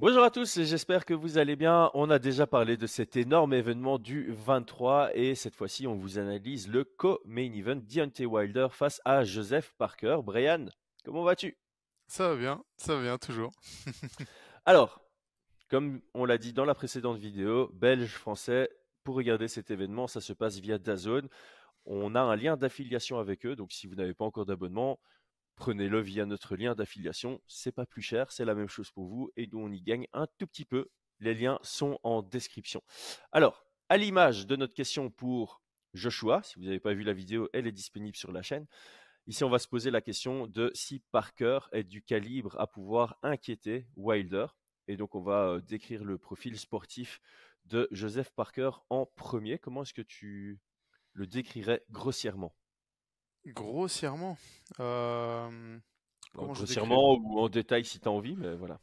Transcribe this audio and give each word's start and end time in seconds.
Bonjour 0.00 0.22
à 0.22 0.30
tous, 0.30 0.60
j'espère 0.62 1.04
que 1.04 1.12
vous 1.12 1.38
allez 1.38 1.56
bien. 1.56 1.90
On 1.92 2.08
a 2.08 2.20
déjà 2.20 2.46
parlé 2.46 2.76
de 2.76 2.86
cet 2.86 3.16
énorme 3.16 3.52
événement 3.52 3.98
du 3.98 4.30
23 4.30 5.10
et 5.16 5.34
cette 5.34 5.56
fois-ci 5.56 5.88
on 5.88 5.96
vous 5.96 6.20
analyse 6.20 6.68
le 6.68 6.84
co-main 6.84 7.52
event 7.52 7.80
Deontay 7.82 8.24
Wilder 8.24 8.68
face 8.70 9.00
à 9.04 9.24
Joseph 9.24 9.74
Parker. 9.76 10.18
Brian, 10.22 10.66
comment 11.04 11.24
vas-tu? 11.24 11.58
Ça 12.06 12.28
va 12.28 12.36
bien, 12.36 12.62
ça 12.76 12.94
va 12.94 13.02
bien 13.02 13.18
toujours. 13.18 13.50
Alors, 14.66 15.00
comme 15.68 16.00
on 16.14 16.24
l'a 16.24 16.38
dit 16.38 16.52
dans 16.52 16.64
la 16.64 16.76
précédente 16.76 17.18
vidéo, 17.18 17.68
belge, 17.74 18.12
français, 18.12 18.70
pour 19.02 19.16
regarder 19.16 19.48
cet 19.48 19.72
événement, 19.72 20.06
ça 20.06 20.20
se 20.20 20.32
passe 20.32 20.60
via 20.60 20.78
DAZN. 20.78 21.28
On 21.86 22.14
a 22.14 22.20
un 22.20 22.36
lien 22.36 22.56
d'affiliation 22.56 23.18
avec 23.18 23.44
eux, 23.46 23.56
donc 23.56 23.72
si 23.72 23.88
vous 23.88 23.96
n'avez 23.96 24.14
pas 24.14 24.24
encore 24.24 24.46
d'abonnement, 24.46 25.00
prenez-le 25.58 26.00
via 26.00 26.24
notre 26.24 26.56
lien 26.56 26.74
d'affiliation. 26.74 27.42
C'est 27.46 27.72
pas 27.72 27.84
plus 27.84 28.02
cher, 28.02 28.32
c'est 28.32 28.44
la 28.44 28.54
même 28.54 28.68
chose 28.68 28.90
pour 28.90 29.06
vous 29.06 29.30
et 29.36 29.46
nous 29.48 29.58
on 29.58 29.70
y 29.70 29.82
gagne 29.82 30.06
un 30.12 30.26
tout 30.38 30.46
petit 30.46 30.64
peu. 30.64 30.88
Les 31.20 31.34
liens 31.34 31.58
sont 31.62 31.98
en 32.04 32.22
description. 32.22 32.80
Alors, 33.32 33.66
à 33.88 33.96
l'image 33.96 34.46
de 34.46 34.54
notre 34.54 34.74
question 34.74 35.10
pour 35.10 35.60
Joshua, 35.94 36.42
si 36.44 36.54
vous 36.58 36.64
n'avez 36.64 36.78
pas 36.78 36.94
vu 36.94 37.02
la 37.02 37.12
vidéo, 37.12 37.48
elle 37.52 37.66
est 37.66 37.72
disponible 37.72 38.16
sur 38.16 38.30
la 38.30 38.40
chaîne. 38.40 38.66
Ici, 39.26 39.42
on 39.44 39.50
va 39.50 39.58
se 39.58 39.66
poser 39.68 39.90
la 39.90 40.00
question 40.00 40.46
de 40.46 40.70
si 40.74 41.00
Parker 41.10 41.58
est 41.72 41.84
du 41.84 42.02
calibre 42.02 42.58
à 42.58 42.66
pouvoir 42.66 43.18
inquiéter 43.22 43.86
Wilder. 43.96 44.46
Et 44.86 44.96
donc, 44.96 45.14
on 45.14 45.20
va 45.20 45.48
euh, 45.48 45.60
décrire 45.60 46.04
le 46.04 46.18
profil 46.18 46.58
sportif 46.58 47.20
de 47.66 47.88
Joseph 47.90 48.30
Parker 48.30 48.70
en 48.88 49.06
premier. 49.06 49.58
Comment 49.58 49.82
est-ce 49.82 49.92
que 49.92 50.02
tu 50.02 50.60
le 51.12 51.26
décrirais 51.26 51.82
grossièrement? 51.90 52.54
Grossièrement. 53.54 54.36
Euh, 54.80 55.78
grossièrement 56.34 57.14
ou 57.14 57.40
en 57.40 57.48
détail 57.48 57.84
si 57.84 57.98
tu 57.98 58.08
as 58.08 58.10
envie, 58.10 58.36
mais 58.36 58.54
voilà. 58.54 58.80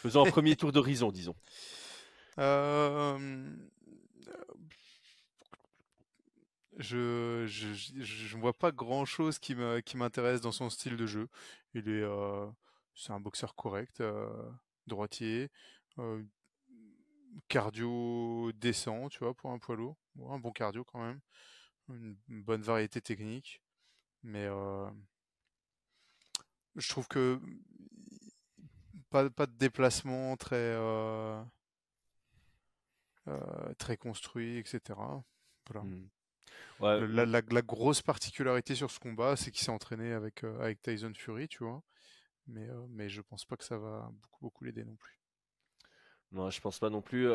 Faisons 0.00 0.24
un 0.24 0.30
premier 0.30 0.56
tour 0.56 0.72
d'horizon, 0.72 1.10
disons. 1.10 1.36
Euh, 2.38 3.48
je, 6.76 7.46
ne 8.36 8.38
vois 8.38 8.52
pas 8.52 8.72
grand 8.72 9.06
chose 9.06 9.38
qui 9.38 9.54
m'intéresse 9.54 10.42
dans 10.42 10.52
son 10.52 10.68
style 10.68 10.98
de 10.98 11.06
jeu. 11.06 11.30
Il 11.72 11.88
est, 11.88 12.02
euh, 12.02 12.46
c'est 12.94 13.12
un 13.12 13.20
boxeur 13.20 13.54
correct, 13.54 14.02
droitier, 14.86 15.48
cardio 17.48 18.52
décent, 18.52 19.08
tu 19.08 19.20
vois, 19.20 19.32
pour 19.32 19.50
un 19.52 19.58
poids 19.58 19.76
lourd. 19.76 19.96
un 20.28 20.38
bon 20.38 20.52
cardio 20.52 20.84
quand 20.84 21.00
même. 21.00 21.20
une 21.88 22.42
bonne 22.42 22.60
variété 22.60 23.00
technique. 23.00 23.62
Mais 24.22 24.46
je 26.76 26.88
trouve 26.88 27.08
que 27.08 27.40
pas, 29.10 29.30
pas 29.30 29.46
de 29.46 29.52
déplacement 29.52 30.36
très, 30.36 30.76
très 33.78 33.96
construit, 33.96 34.58
etc. 34.58 34.98
Voilà. 35.68 35.84
Mmh. 35.84 36.08
La, 36.80 37.62
grosse 37.62 38.02
particularité 38.02 38.74
sur 38.74 38.90
ce 38.90 38.98
combat, 38.98 39.36
c'est 39.36 39.50
qu'il 39.50 39.64
s'est 39.64 39.70
entraîné 39.70 40.12
avec, 40.12 40.44
avec 40.44 40.82
Tyson 40.82 41.12
Fury, 41.14 41.48
tu 41.48 41.64
vois. 41.64 41.82
Mais, 42.46 42.68
mais 42.90 43.08
je 43.08 43.22
pense 43.22 43.44
pas 43.44 43.56
que 43.56 43.64
ça 43.64 43.78
va 43.78 44.10
beaucoup, 44.12 44.40
beaucoup 44.42 44.64
l'aider 44.64 44.84
non 44.84 44.96
plus. 44.96 45.18
Non, 46.36 46.50
je 46.50 46.60
pense 46.60 46.78
pas 46.78 46.90
non 46.90 47.00
plus. 47.00 47.28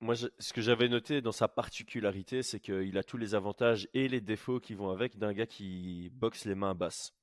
moi, 0.00 0.14
ce 0.16 0.52
que 0.52 0.60
j'avais 0.60 0.90
noté 0.90 1.22
dans 1.22 1.32
sa 1.32 1.48
particularité, 1.48 2.42
c'est 2.42 2.60
qu'il 2.60 2.98
a 2.98 3.02
tous 3.02 3.16
les 3.16 3.34
avantages 3.34 3.88
et 3.94 4.06
les 4.06 4.20
défauts 4.20 4.60
qui 4.60 4.74
vont 4.74 4.90
avec 4.90 5.16
d'un 5.16 5.32
gars 5.32 5.46
qui 5.46 6.10
boxe 6.12 6.44
les 6.44 6.54
mains 6.54 6.74
basses. 6.74 7.14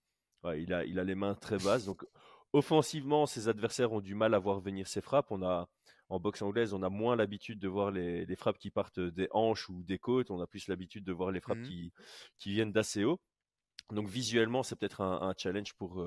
il 0.58 0.73
a, 0.73 0.83
il 0.83 0.97
a 0.97 1.03
les 1.03 1.14
mains 1.14 1.36
très 1.36 1.59
basses. 1.59 1.86
Donc, 1.86 2.03
offensivement, 2.53 3.27
ses 3.27 3.47
adversaires 3.49 3.92
ont 3.94 4.02
du 4.02 4.16
mal 4.16 4.33
à 4.33 4.39
voir 4.39 4.61
venir 4.61 4.88
ses 4.88 5.02
frappes. 5.02 5.27
On 5.30 5.44
a, 5.44 5.69
en 6.09 6.19
boxe 6.19 6.42
anglaise, 6.42 6.73
on 6.73 6.81
a 6.81 6.89
moins 6.89 7.16
l'habitude 7.16 7.59
de 7.59 7.67
voir 7.67 7.92
les, 7.92 8.36
frappes 8.36 8.58
qui 8.58 8.72
partent 8.72 8.99
des 8.99 9.27
hanches 9.30 9.69
ou 9.69 9.83
des 9.83 9.99
côtes. 9.99 10.31
On 10.31 10.42
a 10.42 10.47
plus 10.47 10.67
l'habitude 10.67 11.03
de 11.03 11.14
voir 11.14 11.30
les 11.30 11.39
frappes 11.39 11.59
mmh 11.59 11.64
qui, 11.66 11.94
qui 12.39 12.52
viennent 12.52 12.72
d'assez 12.72 13.03
haut. 13.03 13.19
Donc, 13.92 14.08
visuellement, 14.08 14.64
c'est 14.64 14.76
peut-être 14.76 15.02
un, 15.02 15.36
challenge 15.38 15.73
pour, 15.76 16.03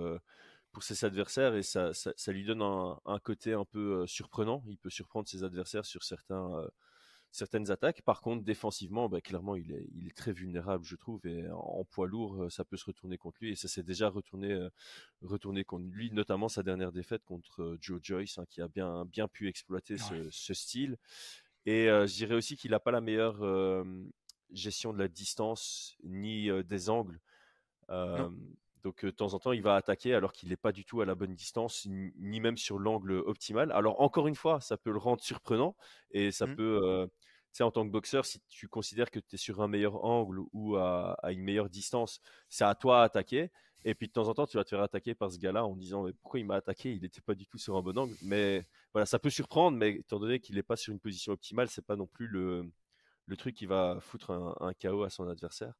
pour 0.75 0.83
ses 0.83 1.05
adversaires 1.05 1.55
et 1.55 1.63
ça, 1.63 1.95
ça, 1.95 2.33
lui 2.33 2.45
donne 2.45 2.61
un, 2.61 3.19
côté 3.21 3.55
un 3.55 3.65
peu 3.65 4.03
euh, 4.03 4.07
surprenant. 4.07 4.63
Il 4.67 4.77
peut 4.77 4.91
surprendre 4.91 5.27
ses 5.29 5.45
adversaires 5.45 5.87
sur 5.87 6.03
certains, 6.03 6.53
euh, 6.59 6.69
certaines 7.31 7.71
attaques. 7.71 8.03
Par 8.03 8.21
contre, 8.21 8.45
défensivement, 8.45 9.09
bah, 9.09 9.21
clairement, 9.21 9.55
il 9.55 9.73
est, 9.73 9.89
il 9.95 10.09
est 10.09 10.17
très 10.17 10.33
vulnérable, 10.33 10.85
je 10.85 10.97
trouve. 10.97 11.25
Et 11.27 11.49
en, 11.51 11.85
poids 11.85 12.09
lourd, 12.09 12.43
euh, 12.43 12.51
ça 12.51 12.65
peut 12.65 12.77
se 12.77 12.85
retourner 12.85 13.17
contre 13.17 13.39
lui. 13.41 13.53
Et 13.53 13.55
ça 13.55 13.69
s'est 13.69 13.85
déjà 13.85 14.09
retourné, 14.11 14.69
retourné 15.23 15.65
contre 15.65 15.87
lui, 15.87 16.11
notamment 16.11 16.49
sa 16.49 16.63
dernière 16.63 16.93
défaite 16.93 17.25
contre 17.25 17.79
Joe 17.81 18.01
Joyce, 18.03 18.37
hein, 18.39 18.45
qui 18.51 18.61
a 18.61 18.69
bien, 18.69 19.05
bien 19.07 19.29
pu 19.29 19.49
exploiter 19.49 19.97
ce, 19.97 20.55
style. 20.55 20.99
Et 21.67 21.87
je 21.87 22.15
dirais 22.15 22.35
aussi 22.35 22.57
qu'il 22.57 22.73
n'a 22.73 22.81
pas 22.81 22.91
la 22.91 23.01
meilleure 23.01 23.87
gestion 24.51 24.93
de 24.93 24.99
la 24.99 25.09
distance 25.09 25.97
ni 26.03 26.51
des 26.65 26.91
angles. 26.91 27.21
Donc 28.85 29.03
de 29.05 29.11
temps 29.11 29.33
en 29.33 29.39
temps, 29.39 29.53
il 29.53 29.63
va 29.63 29.77
attaquer 29.77 30.15
alors 30.15 30.33
qu'il 30.33 30.51
n'est 30.51 30.57
pas 30.57 30.71
du 30.71 30.85
tout 30.85 31.01
à 31.01 31.07
la 31.07 31.15
bonne 31.15 31.35
distance, 31.35 31.87
ni 31.87 32.39
même 32.39 32.59
sur 32.59 32.79
l'angle 32.79 33.13
optimal. 33.13 33.73
Alors 33.73 34.01
encore 34.03 34.29
une 34.29 34.35
fois, 34.35 34.61
ça 34.61 34.77
peut 34.77 34.93
le 34.93 34.99
rendre 34.99 35.23
surprenant 35.23 35.75
et 36.11 36.31
ça 36.31 36.47
mmh. 36.47 36.57
peut, 36.57 37.09
tu 37.55 37.59
sais, 37.59 37.65
en 37.65 37.71
tant 37.71 37.87
que 37.87 37.91
boxeur, 37.91 38.27
si 38.27 38.41
tu 38.49 38.69
considères 38.69 39.11
que 39.11 39.21
tu 39.21 39.37
es 39.37 39.39
sur 39.39 39.63
un 39.63 39.69
meilleur 39.69 40.05
angle 40.05 40.41
ou 40.53 40.77
à, 40.77 41.17
une 41.31 41.41
meilleure 41.41 41.71
distance, 41.71 42.21
c'est 42.51 42.65
à 42.65 42.75
toi 42.75 43.03
d'attaquer. 43.05 43.51
Et 43.87 43.95
puis 43.95 44.07
de 44.07 44.13
temps 44.13 44.29
en 44.29 44.35
temps, 44.35 44.47
tu 44.47 44.59
vas 44.59 44.65
te 44.65 44.71
faire 44.71 44.83
attaquer 44.83 45.15
par 45.15 45.33
ce 45.33 45.39
gars-là 45.39 45.65
en 45.65 45.77
disant 45.77 46.05
mais 46.05 46.13
pourquoi 46.13 46.41
il 46.41 46.47
m'a 46.47 46.57
attaqué? 46.57 46.93
Il 46.93 47.01
n'était 47.01 47.23
pas 47.23 47.35
du 47.35 47.47
tout 47.47 47.59
sur 47.59 47.77
un 47.77 47.83
bon 47.83 47.97
angle. 47.97 48.15
Mais 48.23 48.67
voilà, 48.93 49.07
ça 49.07 49.19
peut 49.19 49.31
surprendre, 49.31 49.79
mais 49.79 49.93
étant 49.93 50.19
donné 50.19 50.41
qu'il 50.41 50.57
n'est 50.57 50.63
pas 50.63 50.77
sur 50.77 50.93
une 50.93 51.01
position 51.01 51.33
optimale, 51.33 51.69
c'est 51.69 51.87
pas 51.87 51.97
non 51.97 52.07
plus 52.07 52.27
le, 52.27 52.71
le 53.27 53.37
truc 53.37 53.55
qui 53.55 53.65
va 53.65 53.99
foutre 54.01 54.31
un, 54.31 54.55
un 54.61 54.75
chaos 54.75 55.05
à 55.05 55.11
son 55.11 55.27
adversaire. 55.29 55.73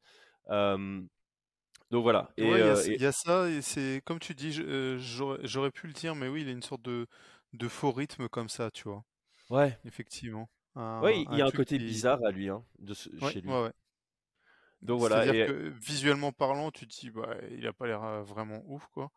Donc 1.91 2.03
voilà. 2.03 2.33
Et, 2.37 2.49
il 2.49 3.01
y, 3.01 3.07
a 3.07 3.13
ça, 3.13 3.49
et 3.49 3.63
c'est 3.63 4.03
comme 4.05 4.19
tu 4.19 4.35
dis, 4.35 4.53
j'aurais 4.53 5.71
pu 5.71 5.87
le 5.87 5.93
dire, 5.93 6.15
mais 6.15 6.29
oui, 6.29 6.43
il 6.43 6.49
a 6.49 6.53
une 6.53 6.63
sorte 6.63 6.83
de, 6.83 7.07
de 7.53 7.69
faux 7.69 7.93
rythme 7.93 8.29
comme 8.29 8.49
ça, 8.49 8.71
tu 8.71 8.85
vois? 8.85 9.05
Ouais. 9.51 9.79
Effectivement. 9.85 10.49
Oui, 10.77 11.27
il 11.31 11.39
y 11.39 11.43
a 11.43 11.47
un 11.47 11.51
côté 11.51 11.79
bizarre 11.79 12.25
à 12.25 12.31
lui, 12.31 12.49
hein, 12.49 12.65
de 12.79 12.95
chez 12.95 13.41
lui. 13.41 13.51
Ouais, 13.51 13.71
Donc 14.83 14.99
voilà. 14.99 15.23
C'est-à-dire 15.23 15.47
que 15.47 15.69
visuellement 15.81 16.33
parlant, 16.33 16.71
tu 16.71 16.89
te 16.89 17.01
dis, 17.01 17.11
bah, 17.11 17.37
il 17.51 17.67
a 17.67 17.73
pas 17.73 17.87
l'air 17.87 18.25
vraiment 18.25 18.63
ouf, 18.67 18.87
quoi. 18.93 19.11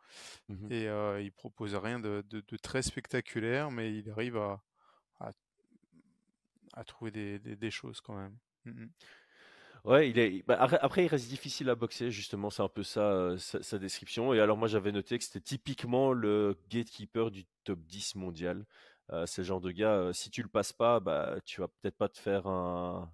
Mmh 0.49 0.71
et 0.71 0.87
il 1.23 1.31
propose 1.31 1.73
rien 1.75 1.99
de, 1.99 2.23
de, 2.29 2.57
très 2.57 2.81
spectaculaire, 2.81 3.71
mais 3.71 3.91
il 3.93 4.09
arrive 4.11 4.37
à, 4.37 4.61
à, 6.73 6.83
trouver 6.83 7.11
des, 7.11 7.39
des, 7.39 7.71
choses 7.71 8.01
quand 8.01 8.15
même. 8.15 8.37
Mmh 8.65 8.85
Ouais, 9.87 10.09
il 10.09 10.19
est. 10.19 10.45
Bah, 10.45 10.57
après, 10.59 11.05
il 11.05 11.07
reste 11.07 11.29
difficile 11.29 11.69
à 11.69 11.75
boxer, 11.75 12.11
justement, 12.11 12.49
c'est 12.49 12.61
un 12.61 12.67
peu 12.67 12.83
ça, 12.83 13.09
euh, 13.09 13.37
sa, 13.37 13.79
description. 13.79 14.33
Et 14.33 14.41
alors, 14.41 14.57
moi, 14.57 14.67
j'avais 14.67 14.91
noté 14.91 15.17
que 15.17 15.23
c'était 15.23 15.39
typiquement 15.39 16.11
le 16.11 16.57
gatekeeper 16.69 17.31
du 17.31 17.45
top 17.63 17.79
10 17.85 18.15
mondial. 18.15 18.65
Euh, 19.13 19.25
c'est 19.25 19.43
le 19.43 19.45
genre 19.47 19.61
de 19.61 19.71
gars, 19.71 19.93
euh, 19.93 20.13
si 20.13 20.29
tu 20.29 20.43
le 20.43 20.49
passes 20.49 20.73
pas, 20.73 20.99
bah, 20.99 21.37
tu 21.45 21.61
vas 21.61 21.69
peut-être 21.69 21.95
pas 21.95 22.09
te 22.09 22.19
faire 22.19 22.47
un, 22.47 23.09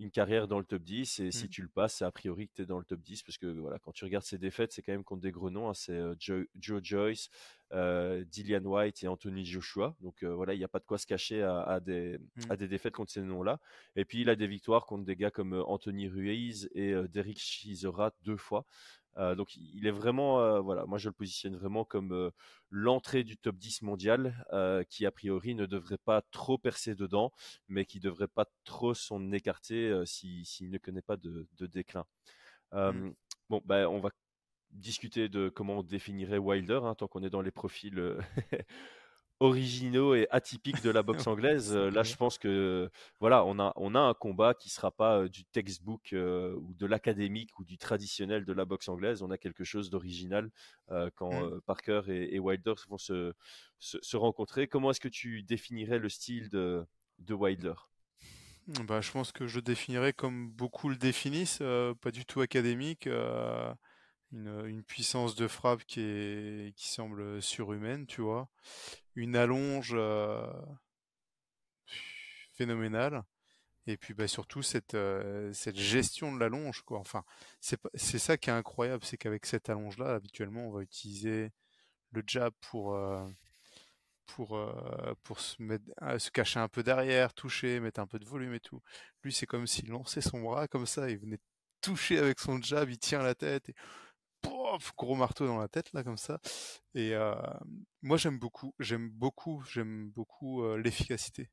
une 0.00 0.10
carrière 0.10 0.48
dans 0.48 0.58
le 0.58 0.64
top 0.64 0.82
10 0.82 1.20
et 1.20 1.30
si 1.30 1.44
mmh. 1.44 1.48
tu 1.48 1.62
le 1.62 1.68
passes, 1.68 1.96
c'est 1.96 2.04
a 2.04 2.10
priori 2.10 2.48
que 2.48 2.54
tu 2.56 2.62
es 2.62 2.66
dans 2.66 2.78
le 2.78 2.84
top 2.84 3.00
10 3.00 3.22
parce 3.22 3.38
que 3.38 3.46
voilà, 3.46 3.78
quand 3.78 3.92
tu 3.92 4.04
regardes 4.04 4.24
ses 4.24 4.38
défaites, 4.38 4.72
c'est 4.72 4.82
quand 4.82 4.92
même 4.92 5.04
contre 5.04 5.20
des 5.20 5.30
gros 5.30 5.50
noms, 5.50 5.68
hein. 5.68 5.74
c'est 5.74 5.92
euh, 5.92 6.14
Joe, 6.18 6.46
Joyce, 6.82 7.28
euh, 7.72 8.24
Dillian 8.24 8.64
White 8.64 9.02
et 9.02 9.08
Anthony 9.08 9.44
Joshua. 9.44 9.94
Donc 10.00 10.22
euh, 10.22 10.34
voilà, 10.34 10.54
il 10.54 10.58
n'y 10.58 10.64
a 10.64 10.68
pas 10.68 10.78
de 10.78 10.84
quoi 10.84 10.98
se 10.98 11.06
cacher 11.06 11.42
à, 11.42 11.80
des, 11.80 12.18
mmh. 12.18 12.50
à 12.50 12.56
des 12.56 12.68
défaites 12.68 12.94
contre 12.94 13.12
ces 13.12 13.22
noms-là. 13.22 13.60
Et 13.96 14.04
puis 14.04 14.20
il 14.20 14.30
a 14.30 14.36
des 14.36 14.46
victoires 14.46 14.86
contre 14.86 15.04
des 15.04 15.16
gars 15.16 15.30
comme 15.30 15.52
Anthony 15.66 16.08
Ruiz 16.08 16.68
et 16.74 16.94
Derek 17.08 17.38
Chisora 17.38 18.12
deux 18.22 18.36
fois. 18.36 18.64
Euh, 19.16 19.34
donc 19.34 19.56
il 19.56 19.86
est 19.86 19.90
vraiment, 19.90 20.40
euh, 20.40 20.60
voilà, 20.60 20.86
moi 20.86 20.98
je 20.98 21.08
le 21.08 21.12
positionne 21.12 21.56
vraiment 21.56 21.84
comme 21.84 22.12
euh, 22.12 22.30
l'entrée 22.70 23.24
du 23.24 23.36
top 23.36 23.56
10 23.56 23.82
mondial, 23.82 24.44
qui 24.88 25.06
a 25.06 25.10
priori 25.10 25.54
ne 25.54 25.66
devrait 25.66 25.98
pas 25.98 26.22
trop 26.30 26.58
percer 26.58 26.94
dedans, 26.94 27.32
mais 27.68 27.84
qui 27.84 28.00
devrait 28.00 28.28
pas 28.28 28.46
trop 28.64 28.94
s'en 28.94 29.32
écarter 29.32 30.02
s'il 30.06 30.70
ne 30.70 30.78
connaît 30.78 31.02
pas 31.02 31.16
de, 31.16 31.46
déclin. 31.60 32.04
Mmh. 32.72 33.10
Bon, 33.48 33.60
ben 33.64 33.86
on 33.86 33.98
va 33.98 34.10
discuter 34.72 35.28
de 35.28 35.48
comment 35.48 35.78
on 35.78 35.82
définirait 35.82 36.38
Wilder, 36.38 36.80
hein, 36.84 36.94
tant 36.94 37.08
qu'on 37.08 37.22
est 37.22 37.30
dans 37.30 37.42
les 37.42 37.50
profils 37.50 38.16
originaux 39.40 40.14
et 40.14 40.28
atypiques 40.30 40.82
de 40.82 40.90
la 40.90 41.02
boxe 41.02 41.26
anglaise. 41.26 41.74
Euh, 41.74 41.90
là, 41.90 42.02
je 42.02 42.14
pense 42.14 42.38
que 42.38 42.90
voilà, 43.18 43.44
on 43.44 43.58
a 43.58 43.72
on 43.76 43.94
a 43.94 43.98
un 43.98 44.14
combat 44.14 44.54
qui 44.54 44.68
sera 44.68 44.90
pas 44.90 45.18
euh, 45.18 45.28
du 45.28 45.44
textbook 45.44 46.12
euh, 46.12 46.54
ou 46.56 46.74
de 46.74 46.86
l'académique 46.86 47.58
ou 47.58 47.64
du 47.64 47.78
traditionnel 47.78 48.44
de 48.44 48.52
la 48.52 48.66
boxe 48.66 48.88
anglaise. 48.88 49.22
On 49.22 49.30
a 49.30 49.38
quelque 49.38 49.64
chose 49.64 49.90
d'original 49.90 50.50
quand 51.14 51.32
mmh. 51.32 51.60
Parker 51.62 52.02
et, 52.08 52.38
Wilder 52.40 52.74
vont 52.88 52.98
se, 52.98 53.32
se, 53.78 54.16
rencontrer. 54.16 54.66
Comment 54.66 54.90
est-ce 54.90 54.98
que 54.98 55.08
tu 55.08 55.44
définirais 55.44 56.00
le 56.00 56.08
style 56.08 56.48
de, 56.48 56.84
de 57.20 57.34
Wilder? 57.34 57.74
Bah, 58.88 59.00
je 59.00 59.12
pense 59.12 59.30
que 59.30 59.46
je 59.46 59.60
définirais 59.60 60.12
comme 60.12 60.50
beaucoup 60.50 60.88
le 60.88 60.96
définissent, 60.96 61.62
pas 62.00 62.10
du 62.10 62.24
tout 62.24 62.40
académique 62.40 63.08
une, 64.32 64.82
puissance 64.84 65.34
de 65.34 65.48
frappe 65.48 65.84
qui, 65.84 66.00
est, 66.00 66.74
qui 66.76 66.88
semble 66.88 67.42
surhumaine, 67.42 68.06
tu 68.06 68.20
vois. 68.22 68.48
une 69.14 69.36
allonge 69.36 69.96
phénoménale. 72.54 73.24
Et 73.86 73.96
puis 73.96 74.14
bah, 74.14 74.28
surtout 74.28 74.62
cette, 74.62 74.96
cette 75.52 75.76
gestion 75.76 76.32
de 76.32 76.38
l'allonge. 76.38 76.82
Quoi. 76.82 76.98
Enfin, 76.98 77.24
c'est 77.60 78.18
ça 78.18 78.36
qui 78.36 78.50
est 78.50 78.52
incroyable, 78.52 79.04
c'est 79.04 79.16
qu'avec 79.16 79.46
cette 79.46 79.68
allonge-là, 79.68 80.14
habituellement, 80.14 80.66
on 80.68 80.70
va 80.70 80.82
utiliser 80.82 81.50
le 82.12 82.22
jab 82.26 82.52
pour, 82.60 82.96
pour, 84.26 84.58
pour 85.22 85.40
se, 85.40 85.60
mettre, 85.62 85.84
se 86.18 86.30
cacher 86.30 86.60
un 86.60 86.68
peu 86.68 86.82
derrière, 86.82 87.34
toucher, 87.34 87.80
mettre 87.80 88.00
un 88.00 88.06
peu 88.06 88.18
de 88.18 88.26
volume 88.26 88.54
et 88.54 88.60
tout. 88.60 88.80
Lui, 89.22 89.32
c'est 89.32 89.46
comme 89.46 89.66
s'il 89.66 89.88
lançait 89.88 90.20
son 90.20 90.40
bras 90.42 90.68
comme 90.68 90.86
ça, 90.86 91.10
il 91.10 91.18
venait 91.18 91.40
toucher 91.80 92.18
avec 92.18 92.38
son 92.38 92.60
jab, 92.60 92.90
il 92.90 92.98
tient 92.98 93.22
la 93.22 93.34
tête 93.34 93.70
pof, 94.70 94.92
gros 94.96 95.14
marteau 95.14 95.46
dans 95.46 95.58
la 95.58 95.68
tête 95.68 95.92
là 95.92 96.02
comme 96.04 96.16
ça. 96.16 96.40
Et 96.94 97.14
moi, 98.02 98.16
j'aime 98.16 98.38
beaucoup, 98.38 98.74
j'aime 98.78 99.10
beaucoup, 99.10 99.62
j'aime 99.70 100.10
beaucoup 100.10 100.64
l'efficacité. 100.76 101.50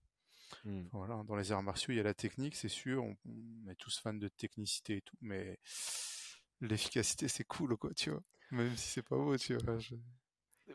Mmh. 0.64 0.84
Voilà, 0.92 1.24
dans 1.28 1.36
les 1.36 1.52
arts 1.52 1.64
martiaux, 1.64 1.94
il 1.94 1.98
y 1.98 2.00
a 2.00 2.04
la 2.04 2.14
technique, 2.14 2.56
c'est 2.56 2.70
sûr, 2.70 3.04
on, 3.04 3.70
est 3.70 3.76
tous 3.76 4.00
fans 4.00 4.14
de 4.14 4.28
technicité 4.28 4.98
et 4.98 5.02
tout, 5.02 5.18
mais 5.22 5.60
l'efficacité, 6.62 7.28
c'est 7.28 7.44
cool, 7.44 7.78
quoi, 7.78 7.94
tu 7.94 8.12
vois. 8.12 8.24
Même 8.52 8.76
si 8.78 8.90
c'est 8.90 9.02
pas 9.02 9.18
beau, 9.18 9.38
tu 9.38 9.56
vois. 9.58 9.78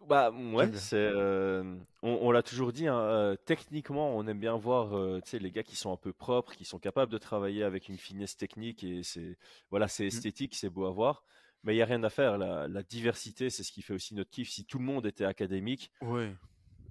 Bah 0.07 0.31
ouais, 0.31 0.73
c'est 0.73 1.11
on, 1.15 1.87
on 2.03 2.31
l'a 2.31 2.43
toujours 2.43 2.73
dit. 2.73 2.87
Hein, 2.87 3.37
techniquement, 3.45 4.17
on 4.17 4.27
aime 4.27 4.41
bien 4.41 4.57
voir, 4.57 5.21
tu 5.23 5.31
sais, 5.31 5.39
les 5.39 5.51
gars 5.51 5.63
qui 5.63 5.77
sont 5.77 5.93
un 5.93 5.97
peu 5.97 6.13
propres, 6.13 6.55
qui 6.55 6.65
sont 6.65 6.79
capables 6.79 7.13
de 7.13 7.19
travailler 7.19 7.63
avec 7.63 7.89
une 7.89 7.99
finesse 7.99 8.37
technique 8.37 8.85
et 8.85 9.03
c'est 9.03 9.39
voilà, 9.71 9.89
c'est 9.89 10.05
mmh. 10.05 10.09
esthétique, 10.09 10.55
c'est 10.55 10.71
beau 10.71 10.87
à 10.87 10.91
voir. 10.91 11.25
Mais 11.65 11.75
il 11.75 11.79
y 11.79 11.83
a 11.83 11.87
rien 11.87 12.03
à 12.03 12.11
faire. 12.11 12.39
La, 12.39 12.69
la 12.69 12.83
diversité, 12.83 13.51
c'est 13.51 13.63
ce 13.63 13.73
qui 13.73 13.83
fait 13.83 13.95
aussi 13.95 14.15
notre 14.15 14.31
kiff. 14.31 14.51
Si 14.51 14.65
tout 14.65 14.79
le 14.79 14.85
monde 14.85 15.07
était 15.07 15.25
académique, 15.25 15.91
ouais 16.01 16.33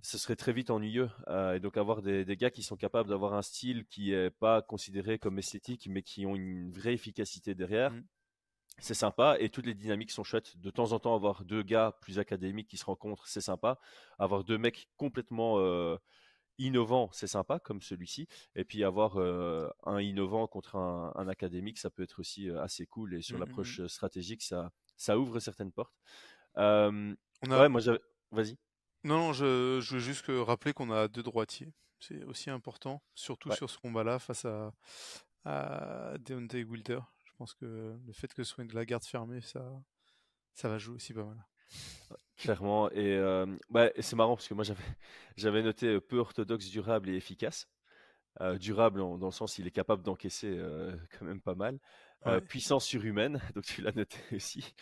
ce 0.01 0.18
serait 0.18 0.35
très 0.35 0.53
vite 0.53 0.69
ennuyeux. 0.69 1.09
Euh, 1.27 1.56
et 1.56 1.59
donc 1.59 1.77
avoir 1.77 2.01
des, 2.01 2.25
des, 2.25 2.35
gars 2.35 2.50
qui 2.50 2.63
sont 2.63 2.75
capables 2.75 3.09
d'avoir 3.09 3.33
un 3.33 3.41
style 3.41 3.85
qui 3.85 4.13
est 4.13 4.29
pas 4.29 4.62
considéré 4.62 5.19
comme 5.19 5.38
esthétique, 5.39 5.88
mais 5.89 6.01
qui 6.01 6.25
ont 6.25 6.35
une 6.35 6.71
vraie 6.71 6.94
efficacité 6.94 7.53
derrière, 7.56 7.91
mmh. 7.91 8.03
c'est 8.79 8.94
sympa. 8.94 9.38
Et 9.39 9.50
toutes 9.50 9.65
les 9.65 9.75
dynamiques 9.75 10.12
sont 10.12 10.23
chouettes. 10.23 10.57
De 10.57 10.71
temps 10.71 10.91
en 10.91 11.00
temps, 11.00 11.15
avoir 11.15 11.45
deux 11.45 11.63
gars 11.63 11.97
plus 12.01 12.19
académiques 12.19 12.68
qui 12.68 12.77
se 12.77 12.85
rencontrent, 12.85 13.27
c'est 13.27 13.41
sympa. 13.41 13.79
Avoir 14.18 14.44
deux 14.44 14.57
mecs 14.57 14.89
complètement 14.97 15.59
euh, 15.59 15.97
innovants, 16.61 17.09
c'est 17.11 17.27
sympa, 17.27 17.59
comme 17.59 17.81
celui-ci. 17.81 18.27
Et 18.55 18.63
puis 18.63 18.83
avoir 18.83 19.17
euh, 19.17 19.69
un 19.83 19.99
innovant 19.99 20.47
contre 20.47 20.75
un, 20.75 21.11
un, 21.15 21.27
académique, 21.27 21.77
ça 21.77 21.89
peut 21.89 22.03
être 22.03 22.19
aussi 22.19 22.49
euh, 22.49 22.61
assez 22.61 22.85
cool. 22.85 23.15
Et 23.15 23.21
sur 23.21 23.35
mmh, 23.35 23.37
mmh, 23.37 23.41
l'approche 23.41 23.87
stratégique, 23.87 24.43
ça, 24.43 24.71
ça 24.97 25.17
ouvre 25.17 25.39
certaines 25.39 25.71
portes. 25.71 25.95
Euh, 26.57 27.13
On 27.41 27.51
a... 27.51 27.61
Ouais, 27.61 27.69
moi. 27.69 27.81
Vas-y. 28.31 28.57
Non, 29.03 29.17
non, 29.17 29.33
je, 29.33 29.79
je 29.81 29.95
veux 29.95 29.99
juste 29.99 30.25
rappeler 30.29 30.73
qu'on 30.73 30.91
a 30.91 31.07
deux 31.07 31.23
droitiers. 31.23 31.73
C'est 31.99 32.23
aussi 32.23 32.49
important, 32.49 33.01
surtout 33.13 33.51
sur 33.51 33.69
ce 33.69 33.77
combat-là 33.77 34.19
face 34.19 34.45
à, 34.45 34.73
à 35.45 36.17
Deontay 36.19 36.63
Wilder. 36.63 36.99
Je 37.25 37.31
pense 37.37 37.53
que 37.53 37.97
le 38.05 38.13
fait 38.13 38.33
que 38.33 38.43
ce 38.43 38.51
soit 38.51 38.63
une 38.63 38.73
la 38.73 38.85
garde 38.85 39.03
fermée, 39.03 39.41
ça, 39.41 39.63
ça 40.53 40.69
va 40.69 40.77
jouer 40.77 40.95
aussi 40.95 41.13
pas 41.13 41.25
mal. 41.25 41.43
Clairement, 42.38 42.89
et 42.91 43.15
euh, 43.18 43.45
bah, 43.69 43.89
c'est 44.00 44.15
marrant 44.15 44.35
parce 44.35 44.47
que 44.47 44.53
moi 44.56 44.63
j'avais, 44.63 44.83
j'avais 45.38 45.62
noté 45.62 45.88
euh, 45.88 46.01
peu 46.01 46.18
orthodoxe, 46.18 46.69
durable 46.69 47.09
et 47.09 47.15
efficace. 47.15 47.68
Euh, 48.39 48.57
durable 48.57 49.01
dans 49.01 49.25
le 49.25 49.31
sens 49.31 49.57
il 49.57 49.68
est 49.68 49.71
capable 49.71 50.03
d'encaisser 50.03 50.57
quand 51.19 51.25
même 51.25 51.41
pas 51.41 51.56
mal. 51.56 51.79
puissance 52.47 52.85
surhumaine, 52.85 53.41
donc 53.56 53.65
tu 53.65 53.81
l'as 53.81 53.91
noté 53.91 54.18
aussi. 54.33 54.73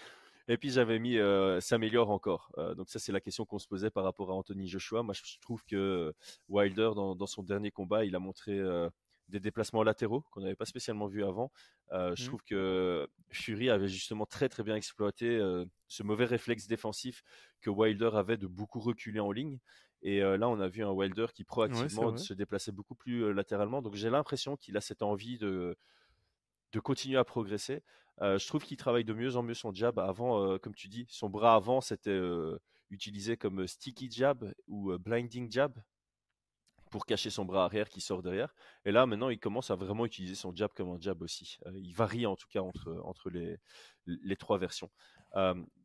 Et 0.49 0.57
puis 0.57 0.71
j'avais 0.71 0.97
mis 0.97 1.19
euh, 1.19 1.61
s'améliore 1.61 2.09
encore. 2.09 2.51
Euh, 2.57 2.73
donc 2.73 2.89
ça 2.89 2.97
c'est 2.97 3.11
la 3.11 3.21
question 3.21 3.45
qu'on 3.45 3.59
se 3.59 3.67
posait 3.67 3.91
par 3.91 4.03
rapport 4.03 4.31
à 4.31 4.33
Anthony 4.33 4.67
Joshua. 4.67 5.03
Moi 5.03 5.13
je 5.13 5.37
trouve 5.41 5.63
que 5.63 6.11
Wilder 6.49 6.89
dans, 6.95 7.27
son 7.27 7.43
dernier 7.43 7.69
combat 7.69 8.03
il 8.03 8.15
a 8.15 8.19
montré 8.19 8.57
euh, 8.57 8.89
des 9.29 9.39
déplacements 9.39 9.83
latéraux 9.83 10.23
qu'on 10.31 10.41
n'avait 10.41 10.55
pas 10.55 10.65
spécialement 10.65 11.07
vu 11.07 11.23
avant. 11.23 11.51
Je 11.91 12.11
mmh. 12.11 12.25
trouve 12.27 12.43
que 12.43 13.07
Fury 13.29 13.69
avait 13.69 13.87
justement 13.87 14.25
très 14.25 14.49
très 14.49 14.63
bien 14.63 14.75
exploité 14.75 15.39
ce 15.87 16.03
mauvais 16.03 16.25
réflexe 16.25 16.67
défensif 16.67 17.23
que 17.61 17.69
Wilder 17.69 18.11
avait 18.13 18.37
de 18.37 18.47
beaucoup 18.47 18.79
reculer 18.79 19.19
en 19.19 19.31
ligne. 19.31 19.59
Et 20.01 20.19
là, 20.19 20.49
on 20.49 20.59
a 20.59 20.67
vu 20.67 20.83
un 20.83 20.91
Wilder 20.91 21.27
qui 21.33 21.43
proactivement 21.43 22.15
se 22.17 22.33
déplaçait 22.33 22.71
beaucoup 22.71 22.95
plus 22.95 23.33
latéralement. 23.33 23.81
Donc 23.81 23.95
j'ai 23.95 24.09
l'impression 24.09 24.57
qu'il 24.57 24.77
a 24.77 24.81
cette 24.81 25.01
envie 25.01 25.37
de, 25.37 25.77
de 26.71 26.79
continuer 26.79 27.17
à 27.17 27.23
progresser. 27.23 27.83
Euh, 28.21 28.37
je 28.37 28.47
trouve 28.47 28.63
qu'il 28.63 28.77
travaille 28.77 29.05
de 29.05 29.13
mieux 29.13 29.35
en 29.37 29.43
mieux 29.43 29.53
son 29.53 29.73
jab. 29.73 29.99
Avant, 29.99 30.43
euh, 30.43 30.57
comme 30.57 30.75
tu 30.75 30.87
dis, 30.87 31.05
son 31.09 31.29
bras 31.29 31.55
avant, 31.55 31.81
c'était 31.81 32.09
euh, 32.09 32.59
utilisé 32.89 33.37
comme 33.37 33.65
sticky 33.67 34.11
jab 34.11 34.53
ou 34.67 34.97
blinding 34.97 35.51
jab 35.51 35.73
pour 36.89 37.05
cacher 37.05 37.29
son 37.29 37.45
bras 37.45 37.65
arrière 37.65 37.89
qui 37.89 38.01
sort 38.01 38.21
derrière. 38.21 38.53
Et 38.85 38.91
là, 38.91 39.05
maintenant, 39.05 39.29
il 39.29 39.39
commence 39.39 39.71
à 39.71 39.75
vraiment 39.75 40.05
utiliser 40.05 40.35
son 40.35 40.55
jab 40.55 40.71
comme 40.73 40.89
un 40.89 40.99
jab 40.99 41.21
aussi. 41.21 41.59
il 41.75 41.93
varie 41.93 42.25
en 42.25 42.35
tout 42.35 42.47
cas 42.49 42.61
entre, 42.61 43.01
entre 43.03 43.29
les, 43.29 43.57
les 44.05 44.35
trois 44.35 44.57
versions. 44.57 44.89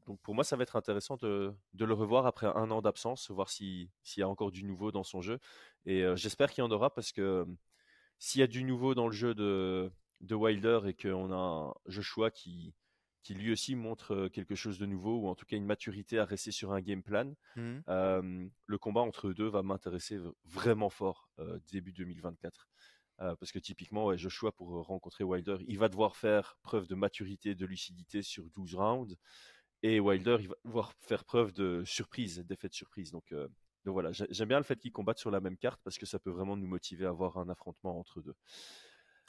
donc 0.07 0.21
pour 0.23 0.35
moi, 0.35 0.45
ça 0.45 0.57
va 0.57 0.63
être 0.63 0.77
intéressant 0.77 1.17
de, 1.17 1.55
de 1.75 1.85
le 1.85 1.95
revoir 1.95 2.27
après 2.27 2.47
un 2.47 2.71
an 2.71 2.83
d'absence, 2.83 3.31
voir 3.31 3.51
s'il 3.51 3.89
y 4.17 4.23
a 4.23 4.29
encore 4.29 4.51
du 4.51 4.65
nouveau 4.65 4.93
dans 4.93 5.05
son 5.05 5.21
jeu. 5.21 5.39
Et 5.87 6.05
j'espère 6.17 6.51
qu'il 6.51 6.63
y 6.63 6.67
en 6.67 6.71
aura 6.71 6.93
parce 6.95 7.13
que 7.13 7.47
s'il 8.19 8.41
y 8.41 8.45
a 8.45 8.47
du 8.47 8.65
nouveau 8.65 8.95
dans 8.95 9.07
le 9.07 9.13
jeu 9.13 9.35
de, 9.35 9.91
de 10.21 10.35
Wilder 10.35 10.81
et 10.87 10.95
qu'on 10.95 11.33
a 11.33 11.37
un 11.37 11.75
Joshua 11.87 12.31
qui, 12.31 12.75
qui 13.25 13.35
lui 13.35 13.51
aussi 13.51 13.75
montre 13.75 14.29
quelque 14.29 14.55
chose 14.55 14.79
de 14.79 14.87
nouveau 14.87 15.19
ou 15.19 15.29
en 15.29 15.35
tout 15.35 15.47
cas 15.47 15.57
une 15.57 15.65
maturité 15.65 16.21
à 16.21 16.25
rester 16.25 16.53
sur 16.53 16.73
un 16.73 16.81
game 16.81 17.03
plan, 17.03 17.35
mmh. 17.57 17.81
le 18.67 18.79
combat 18.79 19.01
entre 19.01 19.29
eux 19.29 19.35
deux 19.35 19.49
va 19.49 19.63
m'intéresser 19.63 20.19
vraiment 20.45 20.91
fort 20.91 21.29
début 21.73 21.93
2024. 21.93 22.69
parce 23.17 23.51
que 23.51 23.59
typiquement, 23.59 24.15
Joshua, 24.17 24.53
pour 24.53 24.69
rencontrer 24.87 25.25
Wilder, 25.25 25.57
il 25.67 25.79
va 25.79 25.89
devoir 25.89 26.17
faire 26.17 26.57
preuve 26.63 26.87
de 26.87 26.95
maturité, 26.95 27.55
de 27.55 27.67
lucidité 27.67 28.23
sur 28.23 28.49
12 28.51 28.75
rounds. 28.75 29.17
Et 29.83 30.01
Wilder, 30.01 30.37
il 30.41 30.49
va 30.49 30.55
devoir 30.65 30.93
faire 31.01 31.25
preuve 31.25 31.53
de 31.53 31.83
surprise, 31.85 32.39
d'effet 32.47 32.69
de 32.69 32.75
surprise. 32.75 33.11
Donc, 33.11 33.35
donc 33.85 33.93
voilà, 33.93 34.13
j'aime 34.13 34.49
bien 34.49 34.59
le 34.59 34.65
fait 34.65 34.79
qu'ils 34.79 34.93
combattent 34.93 35.19
sur 35.19 35.31
la 35.31 35.41
même 35.41 35.57
carte 35.57 35.81
parce 35.85 35.99
que 35.99 36.07
ça 36.07 36.19
peut 36.19 36.31
vraiment 36.31 36.57
nous 36.57 36.67
motiver 36.67 37.07
à 37.07 37.11
avoir 37.11 37.39
un 37.39 37.49
affrontement 37.49 37.99
entre 37.99 38.23
deux. 38.23 38.35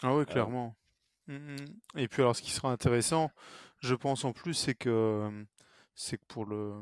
Ah 0.01 0.15
oui, 0.15 0.25
clairement. 0.25 0.77
Mmh, 1.27 1.35
mmh. 1.35 1.99
Et 1.99 2.07
puis 2.07 2.21
alors, 2.21 2.35
ce 2.35 2.41
qui 2.41 2.51
sera 2.51 2.71
intéressant, 2.71 3.31
je 3.79 3.95
pense 3.95 4.25
en 4.25 4.33
plus, 4.33 4.53
c'est 4.53 4.75
que 4.75 5.45
c'est 5.95 6.17
que 6.17 6.25
pour 6.27 6.45
le 6.45 6.73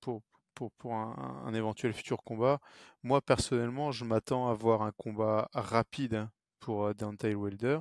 pour 0.00 0.22
pour, 0.54 0.70
pour 0.72 0.94
un, 0.94 1.52
éventuel 1.54 1.92
futur 1.92 2.22
combat, 2.22 2.60
moi 3.02 3.20
personnellement, 3.20 3.92
je 3.92 4.04
m'attends 4.04 4.48
à 4.48 4.54
voir 4.54 4.82
un 4.82 4.92
combat 4.92 5.48
rapide 5.52 6.28
pour 6.60 6.86
euh, 6.86 6.94
Dante 6.94 7.24
Wilder 7.24 7.80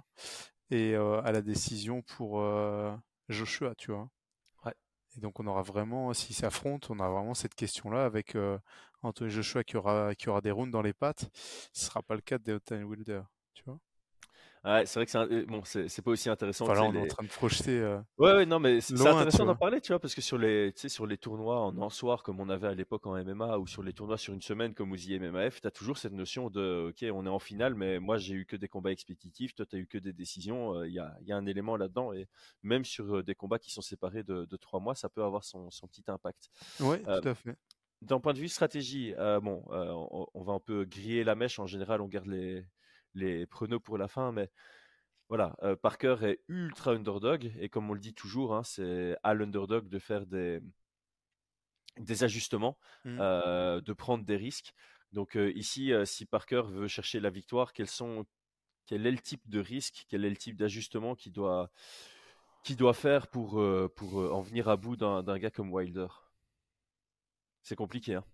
et 0.71 0.95
euh, 0.95 1.21
à 1.21 1.31
la 1.31 1.41
décision 1.41 2.01
pour 2.01 2.41
euh, 2.41 2.95
Joshua, 3.29 3.75
tu 3.75 3.91
vois. 3.91 4.09
Ouais. 4.65 4.73
Et 5.17 5.21
donc 5.21 5.39
on 5.39 5.47
aura 5.47 5.61
vraiment, 5.61 6.13
s'ils 6.13 6.35
s'affrontent, 6.35 6.87
on 6.93 6.99
aura 6.99 7.11
vraiment 7.11 7.35
cette 7.35 7.55
question-là 7.55 8.05
avec 8.05 8.35
Anthony 9.03 9.29
Joshua 9.29 9.63
qui 9.63 9.77
aura 9.77 10.15
qui 10.15 10.29
aura 10.29 10.41
des 10.41 10.51
rounds 10.51 10.71
dans 10.71 10.81
les 10.81 10.93
pattes. 10.93 11.29
Ce 11.73 11.85
sera 11.85 12.01
pas 12.01 12.15
le 12.15 12.21
cas 12.21 12.37
de 12.39 12.53
Dante 12.53 12.83
Wilder, 12.83 13.21
tu 13.53 13.63
vois. 13.65 13.79
Ouais, 14.65 14.85
c'est 14.85 14.99
vrai 14.99 15.05
que 15.05 15.11
c'est 15.11 15.17
euh, 15.17 15.45
bon, 15.45 15.61
c'est 15.65 16.01
pas 16.01 16.11
aussi 16.11 16.29
intéressant. 16.29 16.63
Enfin, 16.63 16.75
là, 16.75 16.83
on 16.83 16.93
est 16.93 17.01
en 17.01 17.07
train 17.07 17.23
de 17.23 17.29
projeter. 17.29 17.77
Euh, 17.79 17.99
ouais, 18.17 18.33
ouais, 18.33 18.45
non, 18.45 18.59
mais 18.59 18.79
c'est 18.79 18.93
intéressant 18.93 19.45
d'en 19.45 19.55
parler, 19.55 19.81
tu 19.81 19.91
vois, 19.91 19.99
parce 19.99 20.15
que 20.15 20.21
sur 20.21 20.37
les, 20.37 20.71
tu 20.73 20.81
sais, 20.81 20.89
sur 20.89 21.05
les 21.05 21.17
tournois 21.17 21.59
en 21.59 21.81
un 21.81 21.89
soir 21.89 22.23
comme 22.23 22.39
on 22.39 22.47
avait 22.47 22.67
à 22.67 22.73
l'époque 22.73 23.05
en 23.05 23.21
MMA 23.21 23.57
ou 23.57 23.67
sur 23.67 23.83
les 23.83 23.91
tournois 23.91 24.17
sur 24.17 24.33
une 24.33 24.41
semaine 24.41 24.73
comme 24.73 24.93
aux 24.93 24.95
IMMAF, 24.95 25.59
tu 25.59 25.67
as 25.67 25.71
toujours 25.71 25.97
cette 25.97 26.13
notion 26.13 26.49
de, 26.49 26.89
ok, 26.89 27.05
on 27.13 27.25
est 27.25 27.29
en 27.29 27.39
finale, 27.39 27.75
mais 27.75 27.99
moi 27.99 28.17
j'ai 28.17 28.35
eu 28.35 28.45
que 28.45 28.55
des 28.55 28.69
combats 28.69 28.91
expéditifs, 28.91 29.53
toi 29.53 29.65
tu 29.65 29.75
as 29.75 29.79
eu 29.79 29.85
que 29.85 29.97
des 29.97 30.13
décisions. 30.13 30.77
Euh, 30.77 30.87
il 30.87 30.93
y, 30.93 30.99
a, 30.99 31.13
y, 31.25 31.33
a, 31.33 31.35
un 31.35 31.45
élément 31.45 31.75
là-dedans 31.75 32.13
et 32.13 32.29
même 32.61 32.85
sur 32.85 33.21
des 33.21 33.35
combats 33.35 33.59
qui 33.59 33.71
sont 33.71 33.81
séparés 33.81 34.23
de, 34.23 34.45
de 34.45 34.57
trois 34.57 34.79
mois, 34.79 34.95
ça 34.95 35.09
peut 35.09 35.23
avoir 35.23 35.43
son, 35.43 35.69
son 35.71 35.87
petit 35.87 36.03
impact. 36.07 36.49
Ouais, 36.79 36.99
tout 36.99 37.27
à 37.27 37.35
fait. 37.35 37.57
D'un 38.01 38.19
point 38.19 38.33
de 38.33 38.39
vue 38.39 38.49
stratégie, 38.49 39.13
bon, 39.17 39.61
on, 39.67 40.27
on, 40.33 40.43
va 40.43 40.53
un 40.53 40.59
peu 40.59 40.83
griller 40.85 41.23
la 41.23 41.35
mèche. 41.35 41.57
En 41.59 41.67
général, 41.67 42.01
on 42.01 42.07
garde 42.07 42.27
les 42.27 42.65
les 43.13 43.45
pronos 43.45 43.79
pour 43.79 43.97
la 43.97 44.07
fin, 44.07 44.31
mais 44.31 44.49
voilà, 45.29 45.55
euh, 45.63 45.75
Parker 45.75 46.17
est 46.21 46.41
ultra 46.47 46.91
underdog 46.91 47.51
et 47.59 47.69
comme 47.69 47.89
on 47.89 47.93
le 47.93 47.99
dit 47.99 48.13
toujours, 48.13 48.55
hein, 48.55 48.63
c'est 48.63 49.17
à 49.23 49.33
l'underdog 49.33 49.87
de 49.89 49.99
faire 49.99 50.25
des, 50.25 50.61
des 51.97 52.23
ajustements, 52.23 52.77
mmh. 53.05 53.17
euh, 53.19 53.81
de 53.81 53.93
prendre 53.93 54.25
des 54.25 54.35
risques. 54.35 54.73
Donc 55.11 55.35
euh, 55.35 55.51
ici, 55.53 55.91
si 56.05 56.25
Parker 56.25 56.63
veut 56.67 56.87
chercher 56.87 57.19
la 57.19 57.29
victoire, 57.29 57.73
quels 57.73 57.87
sont, 57.87 58.25
quel 58.85 59.07
est 59.07 59.11
le 59.11 59.19
type 59.19 59.47
de 59.49 59.59
risque, 59.59 60.05
quel 60.09 60.25
est 60.25 60.29
le 60.29 60.37
type 60.37 60.57
d'ajustement 60.57 61.15
qu'il 61.15 61.31
doit, 61.31 61.71
doit 62.77 62.93
faire 62.93 63.27
pour, 63.27 63.63
pour 63.95 64.15
en 64.15 64.41
venir 64.41 64.69
à 64.69 64.77
bout 64.77 64.95
d'un 64.95 65.37
gars 65.39 65.51
comme 65.51 65.71
Wilder? 65.71 66.07
C'est 67.61 67.75
compliqué, 67.75 68.15
hein 68.15 68.25